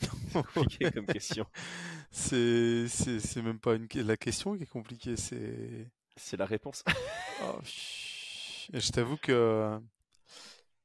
c'est 0.32 0.42
compliqué 0.54 0.90
comme 0.90 1.06
question. 1.06 1.46
C'est, 2.10 2.86
c'est, 2.88 3.42
même 3.42 3.58
pas 3.58 3.74
une, 3.74 3.88
la 3.94 4.16
question 4.16 4.56
qui 4.56 4.62
est 4.64 4.66
compliquée, 4.66 5.16
c'est 5.16 5.90
c'est 6.16 6.36
la 6.36 6.46
réponse. 6.46 6.84
oh, 7.44 7.58
je 7.64 8.90
t'avoue 8.90 9.16
que 9.16 9.78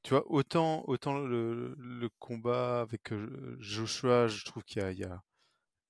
tu 0.03 0.11
vois, 0.11 0.29
autant, 0.29 0.83
autant 0.87 1.17
le, 1.17 1.75
le 1.77 2.09
combat 2.19 2.81
avec 2.81 3.13
Joshua, 3.59 4.27
je 4.27 4.43
trouve 4.45 4.63
qu'il 4.63 4.81
y 4.81 4.85
a, 4.85 4.91
il 4.91 4.99
y 4.99 5.03
a, 5.05 5.23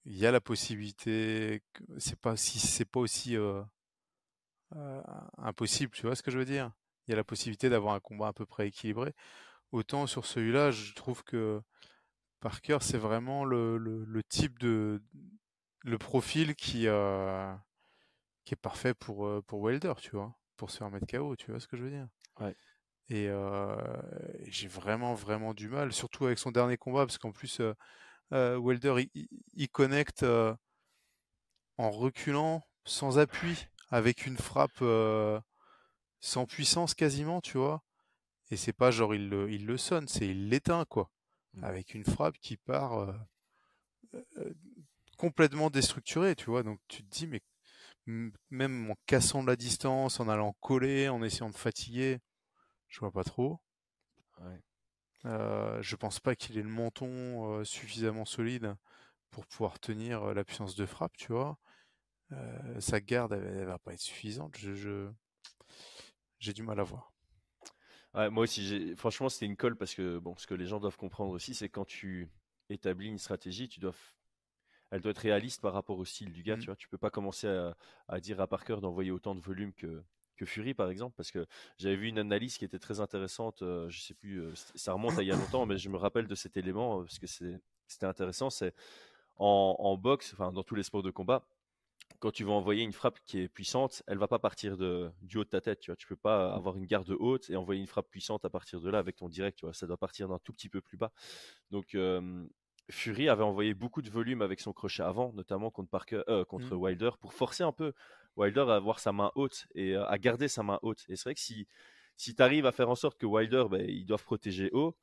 il 0.05 0.17
y 0.17 0.25
a 0.27 0.31
la 0.31 0.41
possibilité, 0.41 1.63
c'est 1.97 2.19
pas 2.19 2.37
si 2.37 2.59
c'est 2.59 2.85
pas 2.85 2.99
aussi 2.99 3.35
impossible, 5.37 5.91
tu 5.93 6.03
vois 6.05 6.15
ce 6.15 6.23
que 6.23 6.31
je 6.31 6.37
veux 6.37 6.45
dire? 6.45 6.71
Il 7.07 7.11
y 7.11 7.13
a 7.13 7.17
la 7.17 7.23
possibilité 7.23 7.69
d'avoir 7.69 7.95
un 7.95 7.99
combat 7.99 8.27
à 8.27 8.33
peu 8.33 8.45
près 8.45 8.67
équilibré. 8.67 9.13
Autant 9.71 10.07
sur 10.07 10.25
celui-là, 10.25 10.71
je 10.71 10.93
trouve 10.93 11.23
que 11.23 11.61
Parker, 12.43 12.79
c'est 12.81 12.97
vraiment 12.97 13.45
le, 13.45 13.77
le, 13.77 14.23
type 14.23 14.59
de 14.59 15.01
le 15.85 15.97
profil 15.97 16.55
qui 16.55 16.87
qui 18.43 18.53
est 18.53 18.61
parfait 18.61 18.93
pour 18.93 19.41
pour 19.45 19.61
Wilder, 19.61 19.93
tu 20.01 20.11
vois, 20.11 20.35
pour 20.57 20.69
se 20.69 20.79
faire 20.79 20.91
mettre 20.91 21.07
KO, 21.07 21.37
tu 21.37 21.51
vois 21.51 21.61
ce 21.61 21.67
que 21.67 21.77
je 21.77 21.83
veux 21.83 21.89
dire? 21.89 22.09
Ouais. 22.41 22.53
Et 23.07 23.29
j'ai 24.47 24.67
vraiment 24.67 25.13
vraiment 25.13 25.53
du 25.53 25.69
mal, 25.69 25.93
surtout 25.93 26.25
avec 26.25 26.37
son 26.37 26.51
dernier 26.51 26.75
combat, 26.75 27.05
parce 27.05 27.17
qu'en 27.17 27.31
plus 27.31 27.61
Wilder 28.31 29.07
il, 29.53 29.69
connecte 29.69 30.25
en 31.77 31.91
reculant, 31.91 32.61
sans 32.83 33.19
appui, 33.19 33.67
avec 33.87 34.25
une 34.25 34.37
frappe 34.37 34.83
sans 36.19 36.45
puissance 36.45 36.93
quasiment, 36.93 37.39
tu 37.39 37.57
vois? 37.57 37.83
Et 38.51 38.57
c'est 38.57 38.73
pas 38.73 38.91
genre 38.91 39.15
il 39.15 39.29
le, 39.29 39.49
il 39.49 39.65
le 39.65 39.77
sonne, 39.77 40.09
c'est 40.09 40.27
il 40.27 40.49
l'éteint 40.49 40.83
quoi. 40.83 41.09
Mmh. 41.53 41.63
Avec 41.63 41.93
une 41.93 42.03
frappe 42.03 42.37
qui 42.39 42.57
part 42.57 43.15
complètement 45.17 45.69
déstructurée, 45.69 46.35
tu 46.35 46.45
vois. 46.49 46.63
Donc 46.63 46.79
tu 46.87 47.03
te 47.03 47.09
dis, 47.09 47.27
mais 47.27 47.41
même 48.49 48.91
en 48.91 48.95
cassant 49.05 49.43
de 49.43 49.47
la 49.47 49.55
distance, 49.55 50.19
en 50.19 50.27
allant 50.27 50.53
coller, 50.59 51.09
en 51.09 51.23
essayant 51.23 51.49
de 51.49 51.55
fatiguer, 51.55 52.19
je 52.87 52.99
vois 52.99 53.11
pas 53.11 53.23
trop. 53.23 53.59
Ouais. 54.39 54.61
Euh, 55.25 55.81
je 55.81 55.95
pense 55.95 56.19
pas 56.19 56.35
qu'il 56.35 56.57
ait 56.57 56.63
le 56.63 56.69
menton 56.69 57.63
suffisamment 57.63 58.25
solide 58.25 58.75
pour 59.29 59.45
pouvoir 59.45 59.79
tenir 59.79 60.33
la 60.33 60.43
puissance 60.43 60.75
de 60.75 60.85
frappe, 60.85 61.15
tu 61.17 61.31
vois. 61.31 61.57
sa 62.79 62.99
garde, 62.99 63.33
elle, 63.33 63.65
va 63.65 63.79
pas 63.79 63.93
être 63.93 64.01
suffisante. 64.01 64.57
Je, 64.57 65.09
j'ai 66.39 66.53
du 66.53 66.63
mal 66.63 66.79
à 66.79 66.83
voir. 66.83 67.12
Moi 68.15 68.43
aussi, 68.43 68.95
franchement, 68.95 69.29
c'était 69.29 69.45
une 69.45 69.57
colle 69.57 69.75
parce 69.75 69.95
que 69.95 70.19
bon, 70.19 70.35
ce 70.37 70.47
que 70.47 70.53
les 70.53 70.65
gens 70.65 70.79
doivent 70.79 70.97
comprendre 70.97 71.31
aussi, 71.31 71.53
c'est 71.55 71.69
quand 71.69 71.85
tu 71.85 72.29
établis 72.69 73.09
une 73.09 73.17
stratégie, 73.17 73.67
tu 73.67 73.79
dois 73.79 73.93
elle 74.93 75.01
doit 75.01 75.09
être 75.09 75.17
réaliste 75.17 75.59
par 75.59 75.73
rapport 75.73 75.97
au 75.97 76.05
style 76.05 76.31
du 76.31 76.43
gars. 76.43 76.55
Mmh. 76.55 76.59
Tu 76.59 76.65
vois, 76.67 76.75
tu 76.75 76.87
peux 76.87 76.99
pas 76.99 77.09
commencer 77.09 77.47
à, 78.07 78.19
dire 78.19 78.39
à 78.39 78.45
Parker 78.45 78.77
d'envoyer 78.79 79.09
autant 79.09 79.33
de 79.33 79.39
volume 79.39 79.73
que, 79.73 80.03
que 80.37 80.45
Fury 80.45 80.75
par 80.75 80.91
exemple, 80.91 81.15
parce 81.17 81.31
que 81.31 81.47
j'avais 81.79 81.95
vu 81.95 82.09
une 82.09 82.19
analyse 82.19 82.59
qui 82.59 82.65
était 82.65 82.77
très 82.77 82.99
intéressante. 82.99 83.63
Euh, 83.63 83.89
je 83.89 83.99
sais 83.99 84.13
plus, 84.13 84.39
euh, 84.39 84.53
ça 84.75 84.93
remonte 84.93 85.17
à 85.17 85.23
il 85.23 85.29
y 85.29 85.31
a 85.31 85.35
longtemps, 85.35 85.65
mais 85.65 85.79
je 85.79 85.89
me 85.89 85.97
rappelle 85.97 86.27
de 86.27 86.35
cet 86.35 86.57
élément 86.57 86.99
euh, 86.99 87.03
parce 87.05 87.17
que 87.17 87.25
c'était 87.25 88.05
intéressant. 88.05 88.51
C'est 88.51 88.75
en, 89.37 89.97
boxe, 89.97 90.33
enfin 90.33 90.51
dans 90.51 90.61
tous 90.61 90.75
les 90.75 90.83
sports 90.83 91.01
de 91.01 91.09
combat, 91.09 91.43
quand 92.19 92.31
tu 92.31 92.43
vas 92.43 92.51
envoyer 92.51 92.83
une 92.83 92.93
frappe 92.93 93.19
qui 93.25 93.39
est 93.39 93.47
puissante, 93.47 94.03
elle 94.07 94.17
va 94.17 94.27
pas 94.27 94.39
partir 94.39 94.77
de, 94.77 95.11
du 95.21 95.37
haut 95.37 95.43
de 95.43 95.49
ta 95.49 95.61
tête. 95.61 95.79
Tu 95.79 95.91
vois, 95.91 95.95
tu 95.95 96.07
peux 96.07 96.15
pas 96.15 96.53
avoir 96.53 96.77
une 96.77 96.85
garde 96.85 97.09
haute 97.19 97.49
et 97.49 97.55
envoyer 97.55 97.81
une 97.81 97.87
frappe 97.87 98.09
puissante 98.09 98.45
à 98.45 98.49
partir 98.49 98.81
de 98.81 98.89
là 98.89 98.99
avec 98.99 99.15
ton 99.15 99.29
direct. 99.29 99.57
Tu 99.57 99.65
vois, 99.65 99.73
ça 99.73 99.87
doit 99.87 99.97
partir 99.97 100.27
d'un 100.27 100.39
tout 100.39 100.53
petit 100.53 100.69
peu 100.69 100.81
plus 100.81 100.97
bas. 100.97 101.11
Donc 101.71 101.97
Fury 102.89 103.29
avait 103.29 103.43
envoyé 103.43 103.73
beaucoup 103.73 104.01
de 104.01 104.09
volume 104.09 104.41
avec 104.41 104.59
son 104.59 104.73
crochet 104.73 105.03
avant, 105.03 105.33
notamment 105.33 105.71
contre, 105.71 105.89
Parker, 105.89 106.21
contre 106.47 106.75
mmh. 106.75 106.81
Wilder, 106.81 107.11
pour 107.19 107.33
forcer 107.33 107.63
un 107.63 107.71
peu 107.71 107.93
Wilder 108.35 108.65
à 108.69 108.75
avoir 108.75 108.99
sa 108.99 109.11
main 109.11 109.31
haute 109.35 109.67
et 109.75 109.95
à 109.95 110.17
garder 110.17 110.47
sa 110.47 110.63
main 110.63 110.79
haute. 110.81 111.05
Et 111.09 111.15
c'est 111.15 111.23
vrai 111.23 111.35
que 111.35 111.41
si, 111.41 111.67
si 112.17 112.35
tu 112.35 112.41
arrives 112.41 112.65
à 112.65 112.71
faire 112.71 112.89
en 112.89 112.95
sorte 112.95 113.17
que 113.17 113.25
Wilder, 113.25 113.65
bah, 113.69 113.79
ils 113.79 114.05
doivent 114.05 114.23
protéger 114.23 114.69
haut, 114.73 114.95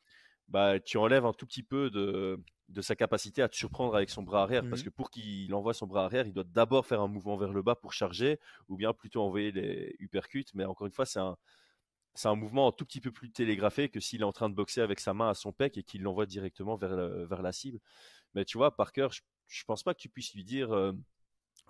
bah, 0.51 0.81
tu 0.81 0.99
enlèves 0.99 1.25
un 1.25 1.33
tout 1.33 1.47
petit 1.47 1.63
peu 1.63 1.91
de, 1.91 2.43
de 2.69 2.83
sa 2.83 2.97
capacité 2.97 3.43
à 3.43 3.49
te 3.49 3.57
surprendre 3.57 3.95
avec 3.95 4.11
son 4.11 4.23
bras 4.23 4.43
arrière. 4.43 4.69
Parce 4.69 4.83
mmh 4.83 4.85
que 4.85 4.91
pour 4.91 5.11
qu'il 5.11 5.55
envoie 5.55 5.75
son 5.75 5.87
bras 5.87 6.05
arrière, 6.05 6.27
il 6.27 6.33
doit 6.33 6.45
d'abord 6.45 6.87
faire 6.87 7.01
un 7.01 7.09
mouvement 7.09 7.37
vers 7.37 7.53
le 7.53 7.63
bas 7.63 7.75
pour 7.75 7.93
charger, 7.93 8.39
ou 8.69 8.77
bien 8.77 8.93
plutôt 8.93 9.23
envoyer 9.23 9.53
les 9.53 9.97
uppercuts. 10.01 10.47
Mais 10.55 10.65
encore 10.65 10.87
une 10.87 10.93
fois, 10.93 11.07
c'est 11.07 11.21
un, 11.21 11.37
c'est 12.15 12.29
un 12.29 12.35
mouvement 12.35 12.69
un 12.69 12.73
tout 12.73 12.85
petit 12.85 13.01
peu 13.01 13.13
plus 13.13 13.31
télégraphé 13.31 13.89
que 13.89 14.01
s'il 14.01 14.23
est 14.23 14.25
en 14.25 14.33
train 14.33 14.51
de 14.51 14.55
boxer 14.55 14.81
avec 14.81 15.01
sa 15.01 15.15
main 15.15 15.31
à 15.31 15.35
son 15.35 15.53
pec 15.53 15.79
et 15.79 15.83
qu'il 15.83 16.03
l'envoie 16.03 16.27
directement 16.27 16.77
vers, 16.77 16.97
vers 17.27 17.43
la 17.43 17.53
cible. 17.53 17.79
Mais 18.35 18.45
tu 18.45 18.59
vois, 18.59 18.77
Parker, 18.77 19.09
je, 19.13 19.23
je 19.49 19.65
pense 19.65 19.83
pas 19.83 19.95
que 19.95 20.01
tu 20.01 20.09
puisses 20.09 20.35
lui 20.35 20.45
dire 20.45 20.73
euh, 20.73 20.93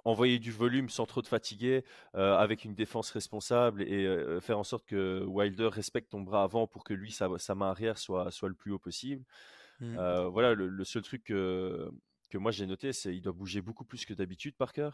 envoyer 0.04 0.38
du 0.38 0.52
volume 0.52 0.88
sans 0.88 1.06
trop 1.06 1.22
te 1.22 1.28
fatiguer, 1.28 1.84
euh, 2.14 2.36
avec 2.36 2.64
une 2.64 2.74
défense 2.74 3.10
responsable 3.10 3.82
et 3.82 4.06
euh, 4.06 4.40
faire 4.40 4.58
en 4.58 4.64
sorte 4.64 4.86
que 4.86 5.24
Wilder 5.24 5.68
respecte 5.72 6.10
ton 6.10 6.20
bras 6.20 6.42
avant 6.42 6.66
pour 6.66 6.84
que 6.84 6.94
lui, 6.94 7.12
sa, 7.12 7.28
main 7.54 7.70
arrière 7.70 7.98
soit, 7.98 8.30
soit 8.30 8.48
le 8.48 8.54
plus 8.54 8.72
haut 8.72 8.78
possible. 8.78 9.24
Mmh. 9.80 9.96
voilà, 10.26 10.52
le, 10.52 10.84
seul 10.84 11.00
truc 11.00 11.24
que, 11.24 11.90
que 12.28 12.36
moi 12.36 12.50
j'ai 12.50 12.66
noté, 12.66 12.92
c'est 12.92 13.12
qu'il 13.12 13.22
doit 13.22 13.32
bouger 13.32 13.62
beaucoup 13.62 13.84
plus 13.84 14.04
que 14.04 14.12
d'habitude, 14.12 14.54
Parker. 14.56 14.90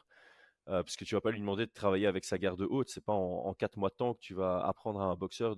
Euh, 0.68 0.82
parce 0.82 0.96
que 0.96 1.04
tu 1.04 1.14
vas 1.14 1.20
pas 1.20 1.30
lui 1.30 1.38
demander 1.38 1.64
de 1.64 1.70
travailler 1.70 2.08
avec 2.08 2.24
sa 2.24 2.38
garde 2.38 2.60
haute. 2.62 2.88
C'est 2.88 3.04
pas 3.04 3.12
en, 3.12 3.54
quatre 3.54 3.76
mois 3.76 3.88
de 3.88 3.94
temps 3.94 4.14
que 4.14 4.20
tu 4.20 4.34
vas 4.34 4.66
apprendre 4.66 5.00
à 5.00 5.04
un 5.04 5.14
boxeur 5.14 5.54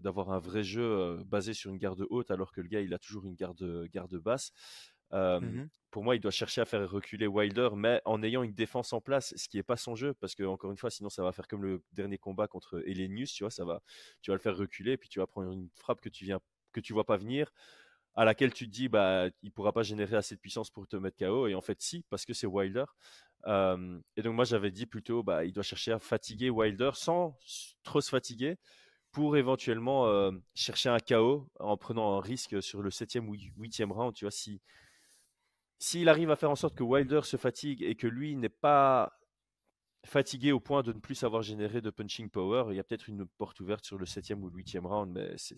d'avoir 0.00 0.30
un 0.30 0.38
vrai 0.38 0.62
jeu 0.62 0.82
euh, 0.82 1.24
basé 1.24 1.52
sur 1.52 1.72
une 1.72 1.78
garde 1.78 2.06
haute, 2.10 2.30
alors 2.30 2.52
que 2.52 2.60
le 2.60 2.68
gars 2.68 2.80
il 2.80 2.94
a 2.94 2.98
toujours 2.98 3.26
une 3.26 3.34
garde 3.34 3.88
garde 3.92 4.14
basse. 4.16 4.52
Euh, 5.12 5.40
mmh 5.40 5.68
pour 5.92 6.02
moi, 6.02 6.16
il 6.16 6.20
doit 6.20 6.30
chercher 6.30 6.62
à 6.62 6.64
faire 6.64 6.90
reculer 6.90 7.26
Wilder, 7.26 7.68
mais 7.76 8.00
en 8.06 8.22
ayant 8.22 8.42
une 8.42 8.54
défense 8.54 8.94
en 8.94 9.02
place, 9.02 9.34
ce 9.36 9.46
qui 9.46 9.58
n'est 9.58 9.62
pas 9.62 9.76
son 9.76 9.94
jeu, 9.94 10.14
parce 10.14 10.34
que 10.34 10.42
encore 10.42 10.70
une 10.70 10.78
fois, 10.78 10.88
sinon 10.88 11.10
ça 11.10 11.22
va 11.22 11.32
faire 11.32 11.46
comme 11.46 11.62
le 11.62 11.84
dernier 11.92 12.16
combat 12.16 12.48
contre 12.48 12.82
Elenius, 12.86 13.34
tu 13.34 13.44
vois, 13.44 13.50
ça 13.50 13.66
va, 13.66 13.82
tu 14.22 14.30
vas 14.30 14.34
le 14.34 14.40
faire 14.40 14.56
reculer, 14.56 14.96
puis 14.96 15.10
tu 15.10 15.18
vas 15.18 15.26
prendre 15.26 15.52
une 15.52 15.68
frappe 15.76 16.00
que 16.00 16.08
tu 16.08 16.24
viens, 16.24 16.40
que 16.72 16.80
tu 16.80 16.94
vois 16.94 17.04
pas 17.04 17.18
venir, 17.18 17.52
à 18.14 18.24
laquelle 18.24 18.54
tu 18.54 18.64
te 18.64 18.70
dis, 18.70 18.88
bah, 18.88 19.26
il 19.42 19.52
pourra 19.52 19.74
pas 19.74 19.82
générer 19.82 20.16
assez 20.16 20.34
de 20.34 20.40
puissance 20.40 20.70
pour 20.70 20.88
te 20.88 20.96
mettre 20.96 21.18
KO, 21.18 21.46
et 21.46 21.54
en 21.54 21.60
fait 21.60 21.82
si, 21.82 22.06
parce 22.08 22.24
que 22.24 22.32
c'est 22.32 22.46
Wilder 22.46 22.86
et 23.46 24.22
donc 24.22 24.34
moi 24.34 24.44
j'avais 24.44 24.70
dit 24.70 24.86
plutôt, 24.86 25.22
bah, 25.22 25.44
il 25.44 25.52
doit 25.52 25.62
chercher 25.62 25.92
à 25.92 25.98
fatiguer 25.98 26.50
Wilder 26.50 26.90
sans 26.94 27.36
trop 27.82 28.00
se 28.00 28.08
fatiguer 28.08 28.56
pour 29.10 29.36
éventuellement 29.36 30.30
chercher 30.54 30.88
un 30.88 30.98
KO 30.98 31.50
en 31.60 31.76
prenant 31.76 32.16
un 32.16 32.20
risque 32.20 32.62
sur 32.62 32.82
le 32.82 32.90
septième 32.90 33.28
ou 33.28 33.34
huitième 33.58 33.92
round. 33.92 34.14
Tu 34.14 34.24
vois, 34.24 34.30
si 34.30 34.62
s'il 35.82 36.08
arrive 36.08 36.30
à 36.30 36.36
faire 36.36 36.50
en 36.50 36.56
sorte 36.56 36.74
que 36.74 36.82
Wilder 36.82 37.22
se 37.24 37.36
fatigue 37.36 37.82
et 37.82 37.94
que 37.94 38.06
lui 38.06 38.36
n'est 38.36 38.48
pas 38.48 39.18
fatigué 40.04 40.52
au 40.52 40.60
point 40.60 40.82
de 40.82 40.92
ne 40.92 40.98
plus 40.98 41.14
savoir 41.14 41.42
générer 41.42 41.80
de 41.80 41.90
punching 41.90 42.30
power, 42.30 42.66
il 42.70 42.76
y 42.76 42.80
a 42.80 42.84
peut-être 42.84 43.08
une 43.08 43.26
porte 43.26 43.60
ouverte 43.60 43.84
sur 43.84 43.98
le 43.98 44.06
septième 44.06 44.42
ou 44.42 44.48
le 44.48 44.56
huitième 44.56 44.86
round, 44.86 45.12
mais 45.12 45.34
c'est 45.36 45.56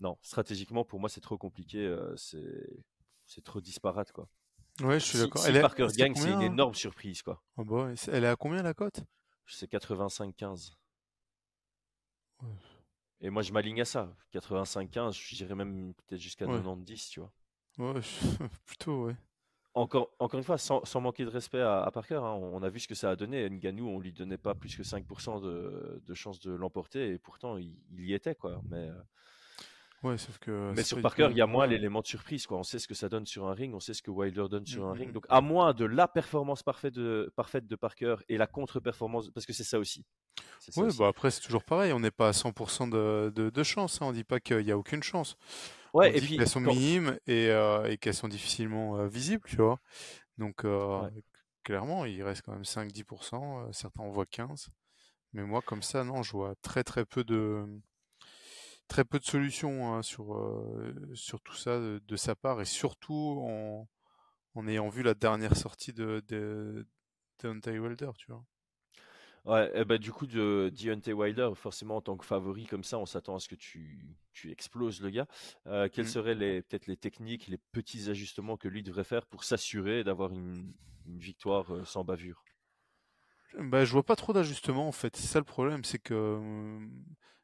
non 0.00 0.18
stratégiquement 0.22 0.84
pour 0.84 1.00
moi 1.00 1.08
c'est 1.08 1.20
trop 1.20 1.38
compliqué, 1.38 1.94
c'est 2.16 3.44
trop 3.44 3.60
disparate 3.60 4.12
quoi. 4.12 4.28
Ouais, 4.80 4.98
je 4.98 5.04
suis 5.04 5.18
d'accord. 5.18 5.40
Si, 5.40 5.52
Parker 5.52 5.86
gagne, 5.96 6.16
c'est 6.16 6.32
une 6.32 6.42
énorme 6.42 6.74
surprise, 6.74 7.22
quoi. 7.22 7.40
Ah 7.56 7.62
bah 7.64 7.92
elle 8.08 8.24
est 8.24 8.28
à 8.28 8.34
combien 8.34 8.60
la 8.60 8.74
cote? 8.74 9.04
C'est 9.46 9.70
85-15. 9.70 10.72
Et 13.20 13.30
moi, 13.30 13.42
je 13.42 13.52
m'aligne 13.52 13.80
à 13.80 13.84
ça. 13.84 14.16
85-15, 14.32 15.12
je 15.12 15.36
dirais 15.36 15.54
même 15.54 15.94
peut-être 15.94 16.20
jusqu'à 16.20 16.46
90, 16.46 17.08
tu 17.08 17.20
vois. 17.20 17.32
Ouais, 17.78 18.00
plutôt, 18.66 19.06
ouais. 19.06 19.16
Encore, 19.74 20.10
encore 20.20 20.38
une 20.38 20.44
fois, 20.44 20.56
sans, 20.56 21.00
manquer 21.00 21.24
de 21.24 21.30
respect 21.30 21.60
à, 21.60 21.90
Parker, 21.92 22.14
hein, 22.22 22.38
on, 22.40 22.62
a 22.62 22.68
vu 22.68 22.78
ce 22.78 22.86
que 22.86 22.94
ça 22.94 23.10
a 23.10 23.16
donné. 23.16 23.50
Nganou, 23.50 23.88
on 23.88 23.98
lui 23.98 24.12
donnait 24.12 24.38
pas 24.38 24.54
plus 24.54 24.76
que 24.76 24.84
5% 24.84 25.42
de, 25.42 26.00
de 26.06 26.14
chance 26.14 26.38
de 26.38 26.52
l'emporter, 26.52 27.10
et 27.10 27.18
pourtant, 27.18 27.56
il, 27.56 27.76
il, 27.90 28.06
y 28.06 28.14
était, 28.14 28.36
quoi. 28.36 28.62
Mais 28.70 28.88
euh, 28.88 28.92
que. 30.40 30.72
Mais 30.74 30.82
sur 30.82 31.00
Parker, 31.00 31.28
il 31.30 31.36
y 31.36 31.40
a 31.40 31.46
moins 31.46 31.66
l'élément 31.66 32.00
de 32.00 32.06
surprise. 32.06 32.46
Quoi. 32.46 32.58
On 32.58 32.62
sait 32.62 32.78
ce 32.78 32.86
que 32.86 32.94
ça 32.94 33.08
donne 33.08 33.26
sur 33.26 33.46
un 33.46 33.54
ring, 33.54 33.74
on 33.74 33.80
sait 33.80 33.94
ce 33.94 34.02
que 34.02 34.10
Wilder 34.10 34.46
donne 34.50 34.66
sur 34.66 34.86
un 34.86 34.92
ring. 34.92 35.12
Donc, 35.12 35.26
à 35.28 35.40
moins 35.40 35.72
de 35.72 35.84
la 35.84 36.08
performance 36.08 36.62
parfaite 36.62 36.94
de, 36.94 37.32
parfaite 37.36 37.66
de 37.66 37.76
Parker 37.76 38.16
et 38.28 38.36
la 38.36 38.46
contre-performance, 38.46 39.30
parce 39.30 39.46
que 39.46 39.52
c'est 39.52 39.64
ça 39.64 39.78
aussi. 39.78 40.04
Oui, 40.76 40.88
bah 40.98 41.08
après, 41.08 41.30
c'est 41.30 41.40
toujours 41.40 41.64
pareil. 41.64 41.92
On 41.92 42.00
n'est 42.00 42.10
pas 42.10 42.28
à 42.28 42.32
100% 42.32 42.90
de, 42.90 43.32
de, 43.34 43.50
de, 43.50 43.62
chance. 43.62 44.00
Hein. 44.00 44.06
On 44.06 44.12
dit 44.12 44.24
pas 44.24 44.40
qu'il 44.40 44.64
n'y 44.64 44.72
a 44.72 44.78
aucune 44.78 45.02
chance. 45.02 45.36
Ouais, 45.94 46.10
on 46.10 46.14
et 46.14 46.20
puis. 46.20 46.36
Qu'elles 46.36 46.48
sont 46.48 46.60
minimes 46.60 47.18
et, 47.26 47.48
euh, 47.48 47.90
et 47.90 47.96
qu'elles 47.96 48.14
sont 48.14 48.28
difficilement 48.28 48.98
euh, 48.98 49.06
visibles, 49.06 49.44
tu 49.48 49.56
vois? 49.56 49.80
Donc, 50.36 50.64
euh, 50.64 51.08
clairement, 51.62 52.04
il 52.04 52.22
reste 52.22 52.42
quand 52.42 52.52
même 52.52 52.64
5-10%. 52.64 53.72
certains 53.72 54.02
en 54.02 54.10
voient 54.10 54.26
15%. 54.26 54.68
Mais 55.32 55.44
moi, 55.44 55.62
comme 55.62 55.82
ça, 55.82 56.04
non, 56.04 56.22
je 56.22 56.32
vois 56.32 56.54
très 56.62 56.84
très 56.84 57.04
peu 57.04 57.24
de 57.24 57.64
très 58.86 59.04
peu 59.04 59.18
de 59.18 59.24
solutions 59.24 59.94
hein, 59.94 60.02
sur, 60.02 60.38
sur 61.14 61.40
tout 61.40 61.56
ça 61.56 61.78
de, 61.80 62.16
sa 62.16 62.34
part 62.36 62.60
et 62.60 62.66
surtout 62.66 63.42
en, 63.42 63.88
en, 64.54 64.68
ayant 64.68 64.88
vu 64.88 65.02
la 65.02 65.14
dernière 65.14 65.56
sortie 65.56 65.92
de, 65.92 66.22
de, 66.28 66.86
Deontay 67.42 67.78
Wilder, 67.78 68.10
tu 68.16 68.30
vois? 68.30 68.44
Ouais, 69.44 69.70
et 69.74 69.84
bah, 69.84 69.98
du 69.98 70.10
coup, 70.10 70.26
de 70.26 70.72
Deontay 70.74 71.12
Wilder, 71.12 71.50
forcément, 71.54 71.96
en 71.96 72.00
tant 72.00 72.16
que 72.16 72.24
favori 72.24 72.66
comme 72.66 72.84
ça, 72.84 72.98
on 72.98 73.04
s'attend 73.04 73.36
à 73.36 73.40
ce 73.40 73.48
que 73.48 73.54
tu, 73.54 74.16
tu 74.32 74.50
exploses 74.50 75.02
le 75.02 75.10
gars. 75.10 75.26
quels 75.64 76.06
mmh. 76.06 76.08
seraient 76.08 76.34
les, 76.34 76.62
peut-être 76.62 76.86
les 76.86 76.96
techniques, 76.96 77.48
les 77.48 77.58
petits 77.72 78.08
ajustements 78.08 78.56
que 78.56 78.68
lui 78.68 78.82
devrait 78.82 79.04
faire 79.04 79.26
pour 79.26 79.44
s'assurer 79.44 80.02
d'avoir 80.02 80.32
une, 80.32 80.72
une, 81.06 81.18
victoire 81.18 81.86
sans 81.86 82.04
bavure? 82.04 82.42
Bah, 83.58 83.84
je 83.84 83.92
vois 83.92 84.02
pas 84.02 84.16
trop 84.16 84.32
d'ajustements 84.32 84.88
en 84.88 84.92
fait. 84.92 85.14
C'est 85.14 85.26
ça 85.26 85.38
le 85.40 85.44
problème, 85.44 85.84
c'est 85.84 85.98
que 85.98 86.80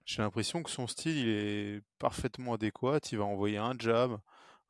j'ai 0.07 0.23
l'impression 0.23 0.62
que 0.62 0.71
son 0.71 0.87
style 0.87 1.19
il 1.19 1.28
est 1.28 1.83
parfaitement 1.99 2.54
adéquat. 2.54 3.00
Il 3.12 3.19
va 3.19 3.25
envoyer 3.25 3.59
un 3.59 3.75
jab, 3.78 4.19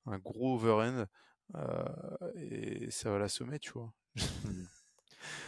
un 0.06 0.18
gros 0.18 0.56
overhand 0.56 1.06
et 2.34 2.90
ça 2.90 3.10
va 3.10 3.18
l'assommer, 3.18 3.60
tu 3.60 3.70
vois. 3.70 3.94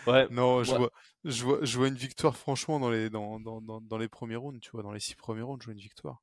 Ouais. 0.07 0.27
non, 0.31 0.65
je, 0.65 0.75
vois, 0.75 0.91
je, 1.25 1.45
vois, 1.45 1.59
je 1.63 1.79
vois 1.79 1.89
une 1.89 1.95
victoire 1.95 2.37
franchement 2.37 2.81
dans 2.81 2.91
les, 2.91 3.11
dans, 3.11 3.39
dans, 3.39 3.61
dans, 3.61 3.99
les 3.99 4.09
premiers 4.09 4.37
rounds, 4.37 4.61
tu 4.61 4.71
vois, 4.71 4.83
dans 4.83 4.93
les 4.93 5.01
six 5.01 5.15
premiers 5.15 5.43
rounds, 5.43 5.63
je 5.63 5.67
vois 5.67 5.75
une 5.75 5.81
victoire. 5.81 6.23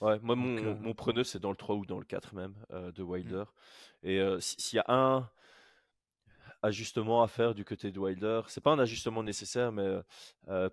Ouais, 0.00 0.18
moi, 0.20 0.34
mon, 0.34 0.56
euh, 0.56 0.74
mon 0.74 0.94
preneur, 0.94 1.24
c'est 1.24 1.38
dans 1.38 1.50
le 1.50 1.56
3 1.56 1.76
ou 1.76 1.86
dans 1.86 1.98
le 1.98 2.04
4 2.04 2.34
même, 2.34 2.54
de 2.70 3.02
Wilder. 3.02 3.44
Mmh. 4.02 4.08
Et 4.08 4.36
s'il 4.40 4.76
y 4.76 4.80
a 4.80 4.84
un 4.88 5.30
ajustement 6.62 7.22
à 7.22 7.28
faire 7.28 7.54
du 7.54 7.64
côté 7.64 7.90
de 7.90 7.98
Wilder, 7.98 8.42
c'est 8.48 8.60
pas 8.60 8.72
un 8.72 8.78
ajustement 8.78 9.22
nécessaire, 9.22 9.70
mais 9.70 9.98